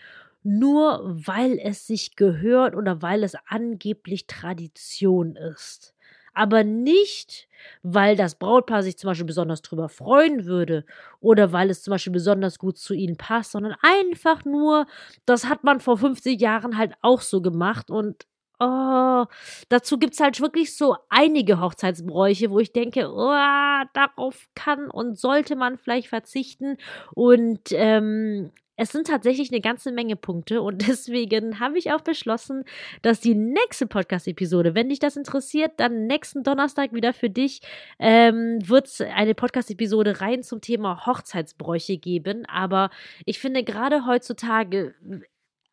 nur 0.42 1.00
weil 1.04 1.58
es 1.62 1.86
sich 1.86 2.16
gehört 2.16 2.74
oder 2.76 3.02
weil 3.02 3.24
es 3.24 3.34
angeblich 3.48 4.26
Tradition 4.26 5.36
ist. 5.36 5.94
Aber 6.34 6.64
nicht, 6.64 7.48
weil 7.82 8.14
das 8.14 8.34
Brautpaar 8.36 8.82
sich 8.82 8.98
zum 8.98 9.08
Beispiel 9.08 9.26
besonders 9.26 9.62
drüber 9.62 9.88
freuen 9.88 10.44
würde 10.44 10.84
oder 11.20 11.50
weil 11.52 11.70
es 11.70 11.82
zum 11.82 11.92
Beispiel 11.92 12.12
besonders 12.12 12.58
gut 12.58 12.76
zu 12.78 12.92
ihnen 12.94 13.16
passt, 13.16 13.52
sondern 13.52 13.74
einfach 13.80 14.44
nur, 14.44 14.86
das 15.24 15.46
hat 15.46 15.64
man 15.64 15.80
vor 15.80 15.96
50 15.98 16.40
Jahren 16.40 16.76
halt 16.76 16.92
auch 17.00 17.22
so 17.22 17.40
gemacht 17.40 17.90
und 17.90 18.26
Oh, 18.58 19.24
dazu 19.68 19.98
gibt 19.98 20.14
es 20.14 20.20
halt 20.20 20.40
wirklich 20.40 20.76
so 20.76 20.96
einige 21.10 21.60
Hochzeitsbräuche, 21.60 22.50
wo 22.50 22.58
ich 22.58 22.72
denke, 22.72 23.10
oh, 23.12 23.84
darauf 23.92 24.48
kann 24.54 24.90
und 24.90 25.18
sollte 25.18 25.56
man 25.56 25.76
vielleicht 25.76 26.08
verzichten. 26.08 26.78
Und 27.14 27.60
ähm, 27.72 28.50
es 28.76 28.92
sind 28.92 29.06
tatsächlich 29.06 29.50
eine 29.50 29.60
ganze 29.60 29.90
Menge 29.90 30.16
Punkte 30.16 30.62
und 30.62 30.86
deswegen 30.88 31.60
habe 31.60 31.78
ich 31.78 31.92
auch 31.92 32.02
beschlossen, 32.02 32.64
dass 33.02 33.20
die 33.20 33.34
nächste 33.34 33.86
Podcast-Episode, 33.86 34.74
wenn 34.74 34.88
dich 34.88 34.98
das 34.98 35.16
interessiert, 35.16 35.72
dann 35.78 36.06
nächsten 36.06 36.42
Donnerstag 36.42 36.92
wieder 36.92 37.12
für 37.12 37.30
dich, 37.30 37.60
ähm, 37.98 38.58
wird 38.66 38.86
es 38.86 39.00
eine 39.00 39.34
Podcast-Episode 39.34 40.20
rein 40.20 40.42
zum 40.42 40.60
Thema 40.60 41.06
Hochzeitsbräuche 41.06 41.98
geben. 41.98 42.44
Aber 42.46 42.90
ich 43.24 43.38
finde 43.38 43.64
gerade 43.64 44.06
heutzutage 44.06 44.94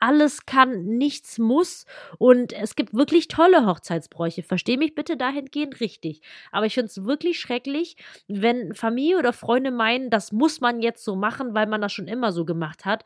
alles 0.03 0.45
kann, 0.45 0.83
nichts 0.83 1.39
muss. 1.39 1.85
Und 2.17 2.51
es 2.51 2.75
gibt 2.75 2.93
wirklich 2.93 3.29
tolle 3.29 3.65
Hochzeitsbräuche. 3.65 4.43
Versteh 4.43 4.75
mich 4.75 4.95
bitte 4.95 5.15
dahingehend 5.15 5.79
richtig. 5.79 6.21
Aber 6.51 6.65
ich 6.65 6.73
finde 6.73 6.87
es 6.87 7.05
wirklich 7.05 7.39
schrecklich, 7.39 7.95
wenn 8.27 8.73
Familie 8.73 9.17
oder 9.17 9.31
Freunde 9.31 9.71
meinen, 9.71 10.09
das 10.09 10.33
muss 10.33 10.59
man 10.59 10.81
jetzt 10.81 11.05
so 11.05 11.15
machen, 11.15 11.53
weil 11.53 11.67
man 11.67 11.79
das 11.79 11.93
schon 11.93 12.09
immer 12.09 12.33
so 12.33 12.43
gemacht 12.43 12.83
hat. 12.83 13.05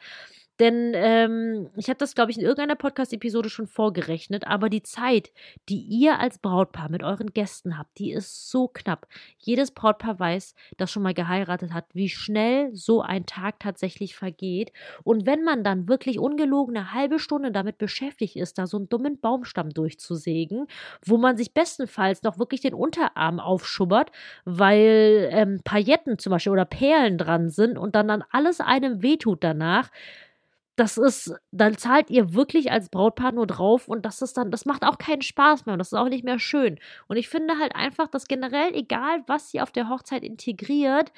Denn 0.59 0.93
ähm, 0.95 1.69
ich 1.75 1.87
habe 1.89 1.97
das, 1.97 2.15
glaube 2.15 2.31
ich, 2.31 2.37
in 2.37 2.43
irgendeiner 2.43 2.75
Podcast-Episode 2.75 3.49
schon 3.49 3.67
vorgerechnet, 3.67 4.47
aber 4.47 4.69
die 4.69 4.81
Zeit, 4.81 5.31
die 5.69 5.79
ihr 5.81 6.19
als 6.19 6.39
Brautpaar 6.39 6.89
mit 6.89 7.03
euren 7.03 7.33
Gästen 7.33 7.77
habt, 7.77 7.99
die 7.99 8.11
ist 8.11 8.49
so 8.49 8.67
knapp. 8.67 9.07
Jedes 9.37 9.71
Brautpaar 9.71 10.19
weiß, 10.19 10.55
das 10.77 10.91
schon 10.91 11.03
mal 11.03 11.13
geheiratet 11.13 11.73
hat, 11.73 11.85
wie 11.93 12.09
schnell 12.09 12.73
so 12.75 13.01
ein 13.01 13.25
Tag 13.25 13.59
tatsächlich 13.59 14.15
vergeht. 14.15 14.71
Und 15.03 15.25
wenn 15.25 15.43
man 15.43 15.63
dann 15.63 15.87
wirklich 15.87 16.19
ungelogen 16.19 16.75
eine 16.75 16.93
halbe 16.93 17.19
Stunde 17.19 17.51
damit 17.51 17.77
beschäftigt 17.77 18.35
ist, 18.35 18.57
da 18.57 18.65
so 18.65 18.77
einen 18.77 18.89
dummen 18.89 19.19
Baumstamm 19.19 19.69
durchzusägen, 19.69 20.67
wo 21.05 21.17
man 21.17 21.37
sich 21.37 21.53
bestenfalls 21.53 22.23
noch 22.23 22.39
wirklich 22.39 22.61
den 22.61 22.73
Unterarm 22.73 23.39
aufschubbert, 23.39 24.11
weil 24.45 25.29
ähm, 25.31 25.61
Pailletten 25.63 26.17
zum 26.17 26.31
Beispiel 26.31 26.53
oder 26.53 26.65
Perlen 26.65 27.17
dran 27.17 27.49
sind 27.49 27.77
und 27.77 27.95
dann, 27.95 28.07
dann 28.07 28.23
alles 28.31 28.59
einem 28.59 29.03
wehtut 29.03 29.43
danach, 29.43 29.89
das 30.77 30.97
ist, 30.97 31.33
dann 31.51 31.77
zahlt 31.77 32.11
ihr 32.11 32.33
wirklich 32.33 32.71
als 32.71 32.89
Brautpaar 32.89 33.31
nur 33.33 33.47
drauf 33.47 33.87
und 33.87 34.05
das 34.05 34.21
ist 34.21 34.37
dann, 34.37 34.51
das 34.51 34.65
macht 34.65 34.83
auch 34.85 34.99
keinen 34.99 35.23
Spaß 35.23 35.65
mehr 35.65 35.73
und 35.73 35.79
das 35.79 35.87
ist 35.91 35.97
auch 35.97 36.07
nicht 36.09 36.23
mehr 36.23 36.39
schön. 36.39 36.79
Und 37.07 37.17
ich 37.17 37.29
finde 37.29 37.57
halt 37.59 37.75
einfach, 37.75 38.07
dass 38.07 38.27
generell, 38.27 38.75
egal 38.75 39.23
was 39.27 39.49
sie 39.51 39.59
auf 39.61 39.71
der 39.71 39.89
Hochzeit 39.89 40.23
integriert, 40.23 41.11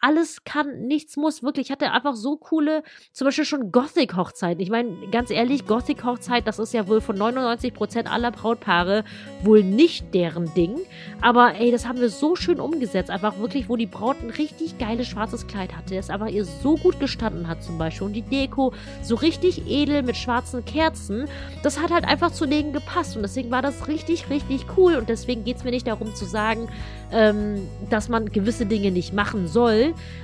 alles 0.00 0.44
kann, 0.44 0.82
nichts 0.86 1.16
muss. 1.16 1.42
Wirklich, 1.42 1.66
ich 1.66 1.72
hatte 1.72 1.90
einfach 1.92 2.14
so 2.14 2.36
coole, 2.36 2.82
zum 3.12 3.26
Beispiel 3.26 3.44
schon 3.44 3.72
Gothic-Hochzeiten. 3.72 4.60
Ich 4.60 4.70
meine, 4.70 5.08
ganz 5.10 5.30
ehrlich, 5.30 5.66
Gothic-Hochzeit, 5.66 6.46
das 6.46 6.58
ist 6.58 6.74
ja 6.74 6.88
wohl 6.88 7.00
von 7.00 7.16
99% 7.16 8.06
aller 8.06 8.30
Brautpaare 8.30 9.04
wohl 9.42 9.62
nicht 9.62 10.12
deren 10.12 10.52
Ding. 10.54 10.78
Aber 11.20 11.54
ey, 11.54 11.70
das 11.70 11.86
haben 11.86 12.00
wir 12.00 12.10
so 12.10 12.36
schön 12.36 12.60
umgesetzt. 12.60 13.10
Einfach 13.10 13.38
wirklich, 13.38 13.68
wo 13.68 13.76
die 13.76 13.86
Braut 13.86 14.16
ein 14.20 14.30
richtig 14.30 14.78
geiles 14.78 15.08
schwarzes 15.08 15.46
Kleid 15.46 15.74
hatte, 15.74 15.94
das 15.94 16.10
aber 16.10 16.28
ihr 16.28 16.44
so 16.44 16.76
gut 16.76 17.00
gestanden 17.00 17.48
hat 17.48 17.62
zum 17.62 17.78
Beispiel. 17.78 18.06
Und 18.06 18.12
die 18.12 18.22
Deko 18.22 18.74
so 19.02 19.14
richtig 19.14 19.66
edel 19.66 20.02
mit 20.02 20.16
schwarzen 20.16 20.64
Kerzen. 20.64 21.28
Das 21.62 21.80
hat 21.80 21.90
halt 21.90 22.04
einfach 22.04 22.32
zu 22.32 22.46
denen 22.46 22.72
gepasst. 22.72 23.16
Und 23.16 23.22
deswegen 23.22 23.50
war 23.50 23.62
das 23.62 23.88
richtig, 23.88 24.28
richtig 24.28 24.66
cool. 24.76 24.96
Und 24.96 25.08
deswegen 25.08 25.44
geht 25.44 25.56
es 25.56 25.64
mir 25.64 25.70
nicht 25.70 25.86
darum 25.86 26.14
zu 26.14 26.26
sagen, 26.26 26.68
ähm, 27.10 27.68
dass 27.90 28.08
man 28.08 28.32
gewisse 28.32 28.66
Dinge 28.66 28.90
nicht 28.90 29.12
machen 29.12 29.46
soll. 29.46 29.61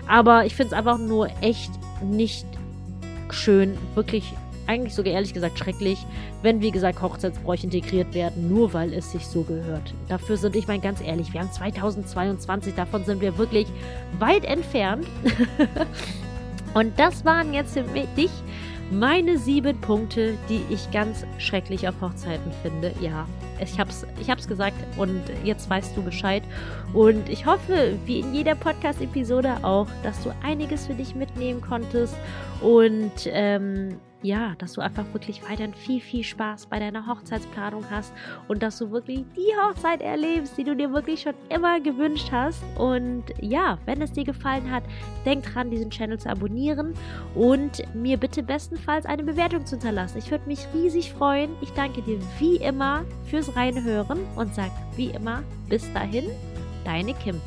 Aber 0.06 0.46
ich 0.46 0.54
finde 0.54 0.72
es 0.74 0.78
einfach 0.78 0.98
nur 0.98 1.28
echt 1.40 1.70
nicht 2.02 2.46
schön, 3.30 3.76
wirklich 3.94 4.34
eigentlich 4.66 4.94
sogar 4.94 5.14
ehrlich 5.14 5.32
gesagt 5.32 5.58
schrecklich, 5.58 5.98
wenn, 6.42 6.60
wie 6.60 6.70
gesagt, 6.70 7.00
Hochzeitsbräuche 7.00 7.64
integriert 7.64 8.14
werden, 8.14 8.48
nur 8.48 8.74
weil 8.74 8.92
es 8.92 9.10
sich 9.12 9.26
so 9.26 9.42
gehört. 9.42 9.94
Dafür 10.08 10.36
sind, 10.36 10.54
ich 10.54 10.68
meine 10.68 10.80
ganz 10.80 11.00
ehrlich, 11.00 11.32
wir 11.32 11.40
haben 11.40 11.50
2022, 11.50 12.74
davon 12.74 13.04
sind 13.04 13.20
wir 13.20 13.38
wirklich 13.38 13.66
weit 14.18 14.44
entfernt. 14.44 15.06
Und 16.74 16.98
das 16.98 17.24
waren 17.24 17.54
jetzt 17.54 17.72
für 17.74 17.82
dich 18.16 18.30
meine 18.90 19.38
sieben 19.38 19.80
Punkte, 19.80 20.34
die 20.48 20.62
ich 20.70 20.90
ganz 20.90 21.24
schrecklich 21.38 21.88
auf 21.88 21.94
Hochzeiten 22.00 22.52
finde. 22.62 22.92
Ja, 23.00 23.26
ich 23.60 23.78
hab's, 23.78 24.06
ich 24.20 24.30
hab's 24.30 24.46
gesagt 24.46 24.76
und 24.96 25.22
jetzt 25.44 25.68
weißt 25.68 25.96
du 25.96 26.02
Bescheid. 26.02 26.42
Und 26.92 27.28
ich 27.28 27.46
hoffe, 27.46 27.98
wie 28.06 28.20
in 28.20 28.34
jeder 28.34 28.54
Podcast-Episode 28.54 29.58
auch, 29.62 29.88
dass 30.02 30.22
du 30.22 30.34
einiges 30.42 30.86
für 30.86 30.94
dich 30.94 31.14
mitnehmen 31.14 31.60
konntest 31.60 32.14
und 32.60 33.12
ähm, 33.26 33.98
ja, 34.22 34.54
dass 34.58 34.72
du 34.72 34.80
einfach 34.80 35.04
wirklich 35.12 35.42
weiterhin 35.48 35.74
viel, 35.74 36.00
viel 36.00 36.24
Spaß 36.24 36.66
bei 36.66 36.80
deiner 36.80 37.06
Hochzeitsplanung 37.06 37.84
hast 37.90 38.12
und 38.48 38.62
dass 38.62 38.78
du 38.78 38.90
wirklich 38.90 39.24
die 39.36 39.52
Hochzeit 39.62 40.00
erlebst, 40.00 40.58
die 40.58 40.64
du 40.64 40.74
dir 40.74 40.92
wirklich 40.92 41.22
schon 41.22 41.34
immer 41.50 41.80
gewünscht 41.80 42.30
hast. 42.32 42.62
Und 42.76 43.24
ja, 43.40 43.78
wenn 43.86 44.02
es 44.02 44.12
dir 44.12 44.24
gefallen 44.24 44.70
hat, 44.70 44.82
denk 45.24 45.44
dran, 45.44 45.70
diesen 45.70 45.90
Channel 45.90 46.18
zu 46.18 46.28
abonnieren 46.28 46.94
und 47.34 47.82
mir 47.94 48.16
bitte 48.16 48.42
bestenfalls 48.42 49.06
eine 49.06 49.22
Bewertung 49.22 49.64
zu 49.64 49.76
hinterlassen. 49.76 50.18
Ich 50.18 50.30
würde 50.30 50.48
mich 50.48 50.66
riesig 50.74 51.12
freuen. 51.12 51.50
Ich 51.60 51.70
danke 51.74 52.02
dir 52.02 52.18
wie 52.40 52.56
immer 52.56 53.04
fürs 53.24 53.47
Reinhören 53.50 54.20
und 54.36 54.54
sag 54.54 54.70
wie 54.96 55.10
immer 55.10 55.42
bis 55.68 55.92
dahin, 55.92 56.24
deine 56.84 57.14
Kim. 57.14 57.40